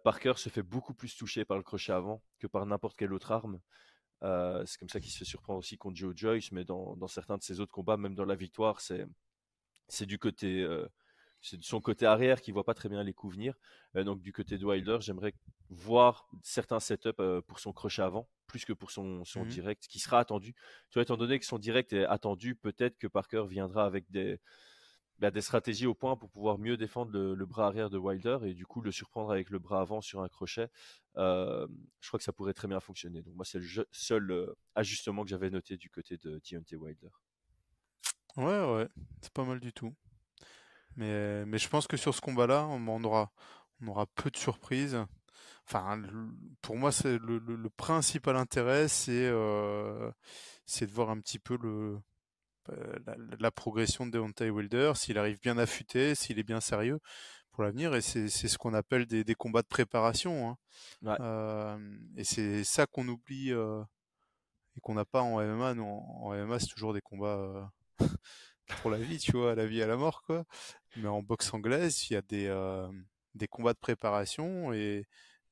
Parker 0.03 0.33
se 0.37 0.49
fait 0.49 0.63
beaucoup 0.63 0.95
plus 0.95 1.15
toucher 1.15 1.45
par 1.45 1.57
le 1.57 1.63
crochet 1.63 1.91
avant 1.91 2.23
que 2.39 2.47
par 2.47 2.65
n'importe 2.65 2.97
quelle 2.97 3.13
autre 3.13 3.31
arme. 3.31 3.59
c'est 4.21 4.79
comme 4.79 4.89
ça 4.89 4.99
qu'il 4.99 5.11
se 5.11 5.19
fait 5.19 5.25
surprendre 5.25 5.59
aussi 5.59 5.77
contre 5.77 5.95
Joe 5.95 6.15
Joyce, 6.15 6.51
mais 6.51 6.65
dans, 6.65 6.95
dans, 6.95 7.07
certains 7.07 7.37
de 7.37 7.43
ses 7.43 7.59
autres 7.59 7.71
combats, 7.71 7.97
même 7.97 8.15
dans 8.15 8.25
la 8.25 8.35
victoire, 8.35 8.81
c'est 8.81 9.05
c'est 9.89 10.05
du 10.05 10.19
côté 10.19 10.65
c'est 11.41 11.57
de 11.57 11.63
son 11.63 11.79
côté 11.81 12.05
arrière 12.05 12.41
qui 12.41 12.51
voit 12.51 12.63
pas 12.63 12.73
très 12.73 12.89
bien 12.89 13.03
les 13.03 13.13
coups 13.13 13.35
venir. 13.35 13.55
donc 13.95 14.21
du 14.21 14.33
côté 14.33 14.57
de 14.57 14.65
Wilder, 14.65 14.97
j'aimerais 14.99 15.33
voir 15.69 16.27
certains 16.41 16.79
setups 16.79 17.41
pour 17.47 17.59
son 17.59 17.73
crochet 17.73 18.01
avant, 18.01 18.27
plus 18.47 18.65
que 18.65 18.73
pour 18.73 18.91
son, 18.91 19.23
son 19.25 19.45
mmh 19.45 19.47
direct, 19.47 19.87
qui 19.87 19.99
sera 19.99 20.19
attendu. 20.19 20.53
Tu 20.89 20.95
vois, 20.95 21.03
étant 21.03 21.17
donné 21.17 21.39
que 21.39 21.45
son 21.45 21.59
direct 21.59 21.93
est 21.93 22.05
attendu, 22.05 22.55
peut-être 22.55 22.97
que 22.97 23.07
Parker 23.07 23.45
viendra 23.47 23.85
avec 23.85 24.09
des, 24.09 24.39
bah, 25.19 25.31
des 25.31 25.41
stratégies 25.41 25.85
au 25.85 25.93
point 25.93 26.15
pour 26.15 26.29
pouvoir 26.29 26.57
mieux 26.57 26.77
défendre 26.77 27.11
le, 27.11 27.45
bras 27.45 27.67
arrière 27.67 27.89
de 27.89 27.97
Wilder 27.97 28.39
et 28.43 28.53
du 28.53 28.65
coup 28.65 28.81
le 28.81 28.91
surprendre 28.91 29.31
avec 29.31 29.49
le 29.49 29.59
bras 29.59 29.81
avant 29.81 29.99
sur 29.99 30.21
un 30.21 30.29
crochet. 30.29 30.69
je 31.15 31.67
crois 32.07 32.17
que 32.17 32.23
ça 32.23 32.33
pourrait 32.33 32.53
très 32.53 32.67
bien 32.67 32.79
fonctionner. 32.79 33.21
Donc 33.21 33.35
moi, 33.35 33.45
c'est 33.45 33.59
le 33.59 33.87
seul 33.91 34.55
ajustement 34.75 35.23
que 35.23 35.29
j'avais 35.29 35.49
noté 35.49 35.77
du 35.77 35.89
côté 35.89 36.17
de 36.17 36.41
Deontay 36.49 36.75
Wilder. 36.75 37.09
Ouais, 38.37 38.73
ouais, 38.73 38.87
c'est 39.21 39.33
pas 39.33 39.43
mal 39.43 39.59
du 39.59 39.73
tout. 39.73 39.93
Mais, 40.95 41.45
mais 41.45 41.57
je 41.57 41.69
pense 41.69 41.87
que 41.87 41.97
sur 41.97 42.13
ce 42.13 42.21
combat-là, 42.21 42.67
on 42.67 43.03
aura, 43.03 43.31
on 43.81 43.87
aura 43.87 44.05
peu 44.07 44.29
de 44.29 44.37
surprises. 44.37 44.97
Enfin, 45.67 46.01
pour 46.61 46.77
moi, 46.77 46.91
c'est 46.91 47.19
le, 47.19 47.69
principal 47.77 48.35
intérêt, 48.35 48.87
c'est 48.87 49.27
euh, 49.27 50.11
c'est 50.65 50.87
de 50.87 50.91
voir 50.91 51.11
un 51.11 51.19
petit 51.19 51.37
peu 51.39 51.57
le, 51.61 51.99
bah, 53.05 53.15
la, 53.39 53.51
progression 53.51 54.05
de 54.05 54.11
Deontay 54.11 54.49
Wilder, 54.49 54.93
s'il 54.95 55.17
arrive 55.17 55.39
bien 55.39 55.57
affûté, 55.57 56.15
s'il 56.15 56.39
est 56.39 56.43
bien 56.43 56.59
sérieux 56.59 56.99
pour 57.51 57.63
l'avenir. 57.63 57.93
Et 57.95 58.01
c'est 58.01 58.29
ce 58.29 58.57
qu'on 58.57 58.73
appelle 58.73 59.05
des, 59.05 59.23
des, 59.23 59.35
combats 59.35 59.61
de 59.61 59.67
préparation. 59.67 60.57
Hein. 61.05 61.17
Euh, 61.19 61.77
et 62.17 62.23
c'est 62.23 62.63
ça 62.63 62.85
qu'on 62.85 63.07
oublie 63.07 63.51
euh, 63.51 63.83
et 64.75 64.79
qu'on 64.81 64.95
n'a 64.95 65.05
pas 65.05 65.21
en 65.21 65.39
MMA. 65.39 65.73
en, 65.81 66.33
MMA, 66.33 66.59
c'est 66.59 66.67
toujours 66.67 66.93
des 66.93 67.01
combats 67.01 67.71
pour 68.77 68.91
la 68.91 68.97
vie, 68.97 69.17
tu 69.19 69.33
vois, 69.33 69.51
à 69.51 69.55
la 69.55 69.65
vie 69.65 69.81
à 69.81 69.87
la 69.87 69.97
mort, 69.97 70.21
quoi. 70.23 70.45
Mais 70.95 71.07
en 71.07 71.21
boxe 71.21 71.53
anglaise, 71.53 72.09
il 72.09 72.13
y 72.13 72.15
a 72.15 72.21
des, 72.21 72.47
euh, 72.47 72.89
des 73.35 73.47
combats 73.47 73.73
de 73.73 73.79
préparation 73.79 74.73
et, 74.73 75.05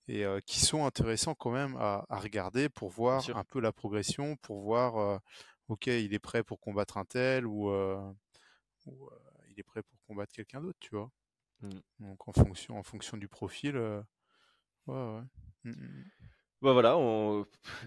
et 0.07 0.25
euh, 0.25 0.39
qui 0.45 0.59
sont 0.59 0.86
intéressants 0.86 1.36
quand 1.36 1.51
même 1.51 1.75
à, 1.77 2.05
à 2.09 2.19
regarder 2.19 2.69
pour 2.69 2.89
voir 2.89 3.24
un 3.36 3.43
peu 3.43 3.59
la 3.59 3.71
progression, 3.71 4.36
pour 4.38 4.62
voir, 4.62 4.97
euh, 4.97 5.17
ok, 5.67 5.88
il 5.88 6.13
est 6.13 6.19
prêt 6.19 6.43
pour 6.43 6.59
combattre 6.59 6.97
un 6.97 7.05
tel 7.05 7.45
ou, 7.45 7.69
ou 8.86 9.09
il 9.50 9.59
est 9.59 9.63
prêt 9.63 9.83
pour 9.83 10.00
combattre 10.07 10.33
quelqu'un 10.33 10.62
d'autre, 10.62 10.79
tu 10.79 10.95
vois. 10.95 11.12
Mmh. 11.62 11.69
Donc 12.00 12.27
en 12.27 12.33
fonction, 12.33 12.77
en 12.77 12.83
fonction 12.83 13.17
du 13.17 13.27
profil, 13.27 13.77
ouais, 13.77 14.01
ouais. 14.88 15.21
Mmh, 15.63 15.71
mmh, 15.71 16.05
bah 16.61 16.73
voilà, 16.73 16.97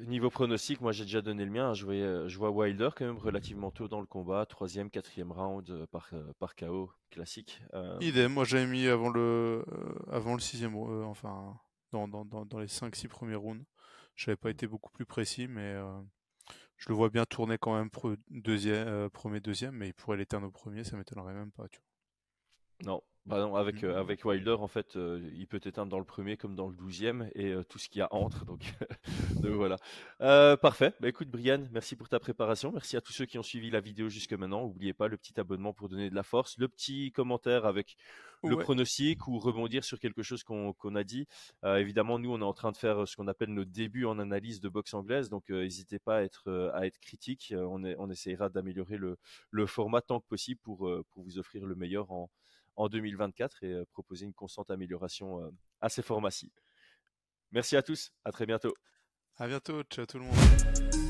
niveau 0.06 0.30
pronostic, 0.30 0.80
moi 0.80 0.92
j'ai 0.92 1.04
déjà 1.04 1.22
donné 1.22 1.44
le 1.44 1.50
mien. 1.50 1.74
Je, 1.74 1.84
voyais, 1.84 2.28
je 2.28 2.38
vois 2.38 2.50
Wilder 2.50 2.90
quand 2.94 3.04
même 3.04 3.18
relativement 3.18 3.72
tôt 3.72 3.88
dans 3.88 4.00
le 4.00 4.06
combat, 4.06 4.46
troisième, 4.46 4.90
quatrième 4.90 5.32
round 5.32 5.68
euh, 5.70 5.86
par, 5.88 6.08
euh, 6.12 6.32
par 6.38 6.54
KO, 6.54 6.92
classique. 7.10 7.60
Euh. 7.74 7.98
Idem, 8.00 8.32
moi 8.32 8.44
j'avais 8.44 8.68
mis 8.68 8.86
avant 8.86 9.08
le, 9.08 9.64
avant 10.10 10.34
le 10.34 10.40
sixième, 10.40 10.76
enfin 10.76 11.58
dans, 11.90 12.06
dans, 12.06 12.24
dans, 12.24 12.58
les 12.60 12.68
5-6 12.68 13.08
premiers 13.08 13.34
rounds. 13.34 13.64
Je 14.14 14.30
n'avais 14.30 14.36
pas 14.36 14.50
été 14.50 14.68
beaucoup 14.68 14.92
plus 14.92 15.06
précis, 15.06 15.48
mais 15.48 15.74
je 16.76 16.88
le 16.88 16.94
vois 16.94 17.10
bien 17.10 17.24
tourner 17.24 17.58
quand 17.58 17.74
même 17.74 17.90
deuxième, 18.28 19.10
premier, 19.10 19.40
deuxième, 19.40 19.74
mais 19.74 19.88
il 19.88 19.94
pourrait 19.94 20.16
l'éteindre 20.16 20.46
au 20.46 20.52
premier, 20.52 20.84
ça 20.84 20.96
m'étonnerait 20.96 21.34
même 21.34 21.50
pas. 21.50 21.66
Tu 21.68 21.78
vois. 21.78 21.89
Non, 22.84 23.02
bah 23.26 23.38
non, 23.38 23.54
avec, 23.54 23.84
euh, 23.84 24.00
avec 24.00 24.24
Wilder, 24.24 24.56
en 24.58 24.66
fait, 24.66 24.96
euh, 24.96 25.20
il 25.34 25.46
peut 25.46 25.60
éteindre 25.62 25.90
dans 25.90 25.98
le 25.98 26.04
premier 26.04 26.38
comme 26.38 26.56
dans 26.56 26.68
le 26.68 26.74
douzième 26.74 27.30
et 27.34 27.50
euh, 27.50 27.62
tout 27.62 27.78
ce 27.78 27.88
qu'il 27.88 27.98
y 28.00 28.02
a 28.02 28.08
entre. 28.12 28.46
Donc, 28.46 28.62
donc 29.42 29.52
voilà. 29.52 29.76
parfait. 30.56 30.94
Bah, 31.00 31.08
écoute, 31.08 31.28
Brian, 31.28 31.62
merci 31.70 31.96
pour 31.96 32.08
ta 32.08 32.18
préparation. 32.18 32.72
Merci 32.72 32.96
à 32.96 33.00
tous 33.00 33.12
ceux 33.12 33.26
qui 33.26 33.38
ont 33.38 33.42
suivi 33.42 33.70
la 33.70 33.80
vidéo 33.80 34.08
jusque 34.08 34.32
maintenant. 34.32 34.62
N'oubliez 34.62 34.94
pas 34.94 35.06
le 35.06 35.18
petit 35.18 35.38
abonnement 35.38 35.74
pour 35.74 35.90
donner 35.90 36.08
de 36.08 36.14
la 36.14 36.22
force, 36.22 36.56
le 36.58 36.66
petit 36.66 37.12
commentaire 37.12 37.66
avec 37.66 37.96
le 38.42 38.56
pronostic 38.56 39.28
ou 39.28 39.38
rebondir 39.38 39.84
sur 39.84 40.00
quelque 40.00 40.22
chose 40.22 40.42
qu'on 40.42 40.94
a 40.94 41.04
dit. 41.04 41.28
évidemment, 41.62 42.18
nous, 42.18 42.32
on 42.32 42.40
est 42.40 42.44
en 42.44 42.54
train 42.54 42.72
de 42.72 42.76
faire 42.78 43.06
ce 43.06 43.14
qu'on 43.14 43.28
appelle 43.28 43.50
nos 43.50 43.66
débuts 43.66 44.06
en 44.06 44.18
analyse 44.18 44.60
de 44.60 44.70
boxe 44.70 44.94
anglaise. 44.94 45.28
Donc, 45.28 45.50
n'hésitez 45.50 45.98
pas 45.98 46.16
à 46.16 46.22
être, 46.22 46.70
à 46.72 46.86
être 46.86 46.98
critique. 47.00 47.54
on, 47.54 47.84
est, 47.84 47.96
on 47.98 48.10
essaiera 48.10 48.48
d'améliorer 48.48 48.96
le, 48.96 49.18
le, 49.50 49.66
format 49.66 50.00
tant 50.00 50.20
que 50.20 50.26
possible 50.26 50.58
pour, 50.64 50.90
pour 51.10 51.22
vous 51.22 51.38
offrir 51.38 51.66
le 51.66 51.74
meilleur 51.74 52.10
en 52.10 52.30
en 52.80 52.88
2024 52.88 53.62
et 53.62 53.72
euh, 53.72 53.84
proposer 53.92 54.24
une 54.24 54.32
constante 54.32 54.70
amélioration 54.70 55.44
euh, 55.44 55.50
à 55.80 55.88
ces 55.88 56.02
formats-ci. 56.02 56.50
Merci 57.52 57.76
à 57.76 57.82
tous, 57.82 58.12
à 58.24 58.32
très 58.32 58.46
bientôt. 58.46 58.74
À 59.36 59.46
bientôt, 59.46 59.82
ciao 59.84 60.06
tout 60.06 60.18
le 60.18 60.24
monde. 60.24 61.09